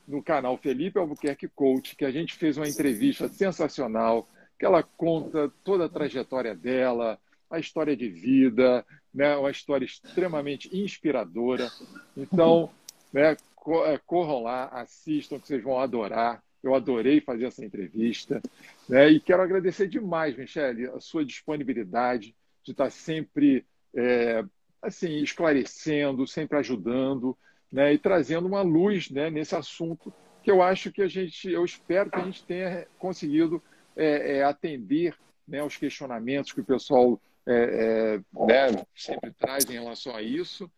no 0.10 0.24
canal 0.24 0.58
Felipe 0.58 0.98
Albuquerque 0.98 1.48
Coach, 1.48 1.96
que 1.96 2.04
a 2.04 2.10
gente 2.10 2.34
fez 2.34 2.58
uma 2.58 2.68
entrevista 2.68 3.28
sensacional, 3.30 4.28
que 4.58 4.66
ela 4.66 4.82
conta 4.82 5.52
toda 5.64 5.86
a 5.86 5.90
trajetória 5.90 6.56
dela, 6.56 7.20
a 7.50 7.60
história 7.60 7.96
de 7.96 8.10
vida, 8.10 8.84
né, 9.14 9.36
uma 9.38 9.52
história 9.52 9.86
extremamente 9.86 10.76
inspiradora. 10.76 11.70
Então, 12.18 12.72
né, 13.14 13.38
é, 13.86 14.00
corram 14.06 14.42
lá, 14.42 14.66
assistam, 14.70 15.40
que 15.40 15.48
vocês 15.48 15.64
vão 15.64 15.80
adorar. 15.80 16.44
Eu 16.62 16.74
adorei 16.74 17.22
fazer 17.22 17.46
essa 17.46 17.64
entrevista. 17.64 18.42
Né, 18.88 19.10
e 19.12 19.20
quero 19.20 19.44
agradecer 19.44 19.88
demais, 19.88 20.36
Michele, 20.36 20.88
a 20.88 21.00
sua 21.00 21.24
disponibilidade 21.24 22.36
de 22.64 22.72
estar 22.72 22.90
sempre 22.90 23.64
é, 23.96 24.44
assim 24.82 25.22
esclarecendo, 25.22 26.26
sempre 26.26 26.58
ajudando 26.58 27.38
né, 27.72 27.94
e 27.94 27.98
trazendo 27.98 28.48
uma 28.48 28.62
luz 28.62 29.10
né, 29.10 29.30
nesse 29.30 29.56
assunto 29.56 30.14
que 30.42 30.50
eu 30.50 30.62
acho 30.62 30.92
que 30.92 31.02
a 31.02 31.08
gente, 31.08 31.52
eu 31.52 31.64
espero 31.64 32.10
que 32.10 32.20
a 32.20 32.24
gente 32.24 32.44
tenha 32.44 32.88
conseguido 32.98 33.62
é, 33.96 34.38
é, 34.38 34.44
atender 34.44 35.16
né, 35.48 35.60
aos 35.60 35.78
questionamentos 35.78 36.52
que 36.52 36.62
o 36.62 36.66
pessoal 36.66 37.20
é, 37.46 38.22
é, 38.36 38.46
né, 38.46 38.86
sempre 38.96 39.32
traz 39.32 39.66
em 39.70 39.74
relação 39.74 40.16
a 40.16 40.22
isso. 40.22 40.72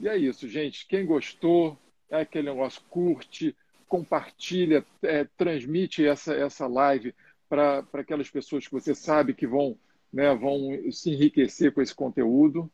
E 0.00 0.08
é 0.08 0.16
isso, 0.16 0.48
gente. 0.48 0.86
Quem 0.86 1.06
gostou, 1.06 1.78
é 2.10 2.22
aquele 2.22 2.50
negócio, 2.50 2.82
curte, 2.90 3.56
compartilha, 3.86 4.84
é, 5.02 5.24
transmite 5.36 6.04
essa, 6.04 6.34
essa 6.34 6.66
live 6.66 7.14
para 7.48 7.84
aquelas 7.92 8.28
pessoas 8.28 8.66
que 8.66 8.72
você 8.72 8.94
sabe 8.94 9.34
que 9.34 9.46
vão, 9.46 9.78
né, 10.12 10.34
vão 10.34 10.90
se 10.90 11.10
enriquecer 11.10 11.72
com 11.72 11.80
esse 11.80 11.94
conteúdo. 11.94 12.70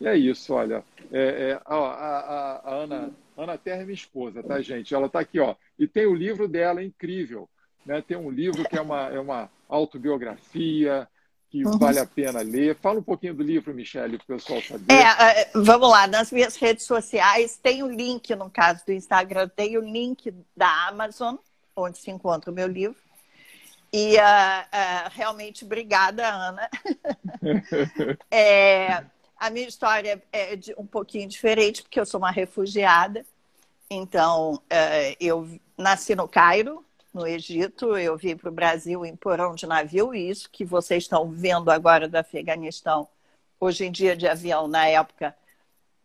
E 0.00 0.06
é 0.06 0.16
isso, 0.16 0.52
olha. 0.52 0.84
É, 1.12 1.50
é, 1.50 1.60
a, 1.64 1.76
a, 1.76 2.56
a, 2.64 2.74
Ana, 2.74 3.10
Ana 3.36 3.58
Terra 3.58 3.82
é 3.82 3.84
minha 3.84 3.94
esposa, 3.94 4.42
tá, 4.42 4.60
gente? 4.60 4.94
Ela 4.94 5.06
está 5.06 5.20
aqui, 5.20 5.38
ó. 5.38 5.54
E 5.78 5.86
tem 5.86 6.06
o 6.06 6.14
livro 6.14 6.48
dela, 6.48 6.82
incrível. 6.82 7.48
Né? 7.86 8.02
Tem 8.02 8.16
um 8.16 8.30
livro 8.30 8.64
que 8.64 8.76
é 8.76 8.80
uma, 8.80 9.08
é 9.08 9.20
uma 9.20 9.50
autobiografia, 9.68 11.08
que 11.52 11.64
uhum. 11.64 11.78
vale 11.78 11.98
a 11.98 12.06
pena 12.06 12.40
ler. 12.40 12.74
Fala 12.76 12.98
um 12.98 13.02
pouquinho 13.02 13.34
do 13.34 13.42
livro, 13.42 13.74
Michele, 13.74 14.16
para 14.16 14.24
o 14.24 14.38
pessoal 14.38 14.62
saber. 14.62 14.92
É, 14.92 15.42
é, 15.42 15.50
vamos 15.54 15.90
lá, 15.90 16.06
nas 16.06 16.32
minhas 16.32 16.56
redes 16.56 16.86
sociais 16.86 17.58
tem 17.62 17.82
o 17.82 17.88
link, 17.88 18.34
no 18.34 18.50
caso 18.50 18.84
do 18.86 18.92
Instagram, 18.92 19.48
tem 19.48 19.76
o 19.76 19.82
link 19.82 20.34
da 20.56 20.88
Amazon, 20.88 21.36
onde 21.76 21.98
se 21.98 22.10
encontra 22.10 22.50
o 22.50 22.54
meu 22.54 22.66
livro. 22.66 22.96
E 23.92 24.16
uh, 24.16 24.20
uh, 24.20 25.10
realmente, 25.10 25.66
obrigada, 25.66 26.26
Ana. 26.26 26.70
é, 28.30 29.04
a 29.42 29.50
minha 29.50 29.66
história 29.66 30.22
é 30.32 30.56
um 30.78 30.86
pouquinho 30.86 31.28
diferente, 31.28 31.82
porque 31.82 31.98
eu 31.98 32.06
sou 32.06 32.18
uma 32.20 32.30
refugiada. 32.30 33.26
Então, 33.90 34.62
é, 34.70 35.16
eu 35.18 35.48
nasci 35.76 36.14
no 36.14 36.28
Cairo, 36.28 36.84
no 37.12 37.26
Egito, 37.26 37.96
eu 37.96 38.16
vim 38.16 38.36
para 38.36 38.48
o 38.48 38.52
Brasil 38.52 39.04
em 39.04 39.16
porão 39.16 39.56
de 39.56 39.66
navio, 39.66 40.14
e 40.14 40.30
isso 40.30 40.48
que 40.48 40.64
vocês 40.64 41.02
estão 41.02 41.28
vendo 41.28 41.72
agora 41.72 42.06
do 42.06 42.14
Afeganistão, 42.14 43.08
hoje 43.58 43.84
em 43.84 43.90
dia 43.90 44.14
de 44.16 44.28
avião, 44.28 44.68
na 44.68 44.86
época 44.86 45.36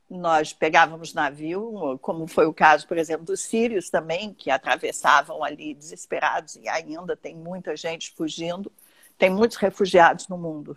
nós 0.09 0.51
pegávamos 0.51 1.13
navio, 1.13 1.99
como 2.01 2.25
foi 2.25 2.47
o 2.47 2.53
caso, 2.53 2.87
por 2.87 2.97
exemplo, 2.97 3.27
dos 3.27 3.41
sírios 3.41 3.91
também, 3.91 4.33
que 4.33 4.49
atravessavam 4.49 5.43
ali 5.43 5.75
desesperados, 5.75 6.55
e 6.55 6.67
ainda 6.67 7.15
tem 7.15 7.35
muita 7.35 7.75
gente 7.77 8.15
fugindo, 8.15 8.71
tem 9.15 9.29
muitos 9.29 9.57
refugiados 9.57 10.27
no 10.27 10.39
mundo 10.39 10.75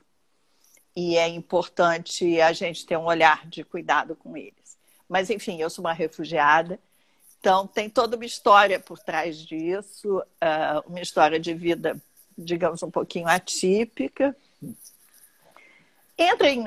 e 0.95 1.17
é 1.17 1.29
importante 1.29 2.41
a 2.41 2.53
gente 2.53 2.85
ter 2.85 2.97
um 2.97 3.05
olhar 3.05 3.47
de 3.47 3.65
cuidado 3.65 4.17
com 4.17 4.37
eles. 4.37 4.79
Mas, 5.09 5.31
enfim, 5.31 5.61
eu 5.61 5.71
sou 5.71 5.85
uma 5.85 5.93
refugiada, 5.93 6.79
então 7.39 7.67
tem 7.67 7.89
toda 7.89 8.17
uma 8.17 8.25
história 8.25 8.79
por 8.79 8.99
trás 8.99 9.39
disso, 9.39 10.23
ah, 10.41 10.83
uma 10.87 11.01
história 11.01 11.41
de 11.41 11.55
vida, 11.55 11.97
digamos, 12.37 12.83
um 12.83 12.91
pouquinho 12.91 13.27
atípica. 13.29 14.37
Entrem 16.19 16.61
uh, 16.61 16.65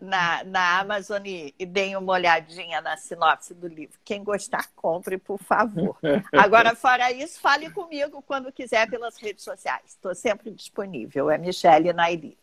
na, 0.00 0.42
na 0.42 0.80
Amazon 0.80 1.24
e, 1.24 1.54
e 1.56 1.64
deem 1.64 1.96
uma 1.96 2.14
olhadinha 2.14 2.80
na 2.80 2.96
sinopse 2.96 3.54
do 3.54 3.68
livro. 3.68 3.96
Quem 4.04 4.24
gostar, 4.24 4.68
compre, 4.74 5.18
por 5.18 5.38
favor. 5.38 5.96
Agora, 6.32 6.74
fora 6.74 7.12
isso, 7.12 7.38
fale 7.38 7.70
comigo 7.70 8.20
quando 8.22 8.50
quiser 8.50 8.90
pelas 8.90 9.16
redes 9.18 9.44
sociais. 9.44 9.82
Estou 9.86 10.16
sempre 10.16 10.50
disponível. 10.50 11.30
É 11.30 11.38
Michele 11.38 11.92
Nairi. 11.92 12.36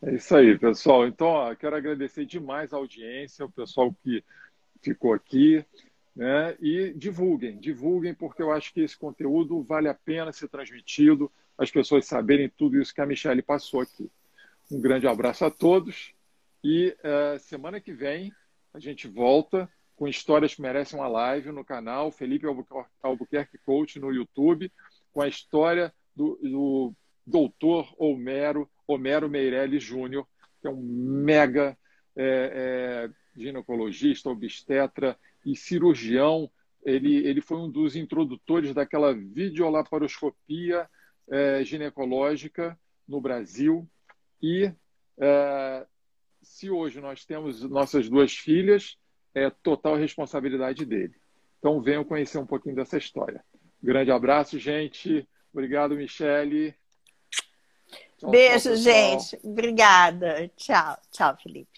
É 0.00 0.14
isso 0.14 0.36
aí, 0.36 0.56
pessoal. 0.56 1.06
Então, 1.06 1.26
ó, 1.26 1.54
quero 1.54 1.74
agradecer 1.74 2.24
demais 2.24 2.72
a 2.72 2.76
audiência, 2.76 3.44
o 3.44 3.50
pessoal 3.50 3.92
que 4.02 4.22
ficou 4.80 5.12
aqui, 5.12 5.64
né? 6.14 6.56
E 6.60 6.92
divulguem, 6.94 7.58
divulguem, 7.58 8.14
porque 8.14 8.40
eu 8.40 8.52
acho 8.52 8.72
que 8.72 8.80
esse 8.80 8.96
conteúdo 8.96 9.62
vale 9.62 9.88
a 9.88 9.94
pena 9.94 10.32
ser 10.32 10.48
transmitido, 10.48 11.30
as 11.56 11.70
pessoas 11.70 12.06
saberem 12.06 12.48
tudo 12.48 12.80
isso 12.80 12.94
que 12.94 13.00
a 13.00 13.06
Michelle 13.06 13.42
passou 13.42 13.80
aqui. 13.80 14.08
Um 14.70 14.80
grande 14.80 15.08
abraço 15.08 15.44
a 15.44 15.50
todos 15.50 16.14
e 16.62 16.94
uh, 16.98 17.38
semana 17.40 17.80
que 17.80 17.92
vem 17.92 18.32
a 18.72 18.78
gente 18.78 19.08
volta 19.08 19.68
com 19.96 20.06
histórias 20.06 20.54
que 20.54 20.62
merecem 20.62 20.98
uma 20.98 21.08
live 21.08 21.50
no 21.50 21.64
canal 21.64 22.12
Felipe 22.12 22.46
Albuquerque 23.02 23.58
Coach 23.58 23.98
no 23.98 24.12
YouTube, 24.12 24.70
com 25.12 25.22
a 25.22 25.28
história 25.28 25.92
do, 26.14 26.38
do 26.40 26.94
doutor 27.26 27.92
Homero 27.98 28.70
Homero 28.88 29.28
Meirelles 29.28 29.82
Júnior, 29.82 30.26
que 30.60 30.66
é 30.66 30.70
um 30.70 30.82
mega 30.82 31.76
é, 32.16 33.06
é, 33.06 33.10
ginecologista, 33.40 34.30
obstetra 34.30 35.16
e 35.44 35.54
cirurgião. 35.54 36.50
Ele, 36.84 37.16
ele 37.26 37.40
foi 37.40 37.58
um 37.58 37.70
dos 37.70 37.94
introdutores 37.94 38.72
daquela 38.72 39.14
videolaparoscopia 39.14 40.88
é, 41.28 41.62
ginecológica 41.62 42.78
no 43.06 43.20
Brasil. 43.20 43.86
E 44.42 44.72
é, 45.20 45.86
se 46.42 46.70
hoje 46.70 47.00
nós 47.00 47.24
temos 47.24 47.62
nossas 47.62 48.08
duas 48.08 48.32
filhas, 48.34 48.96
é 49.34 49.50
total 49.50 49.96
responsabilidade 49.96 50.86
dele. 50.86 51.14
Então 51.58 51.80
venham 51.80 52.04
conhecer 52.04 52.38
um 52.38 52.46
pouquinho 52.46 52.74
dessa 52.74 52.96
história. 52.96 53.44
Grande 53.82 54.10
abraço, 54.10 54.58
gente. 54.58 55.28
Obrigado, 55.52 55.94
Michele. 55.94 56.74
Beijo, 58.22 58.74
gente. 58.76 59.38
Obrigada. 59.44 60.48
Tchau, 60.56 60.98
tchau, 61.10 61.36
Felipe. 61.42 61.77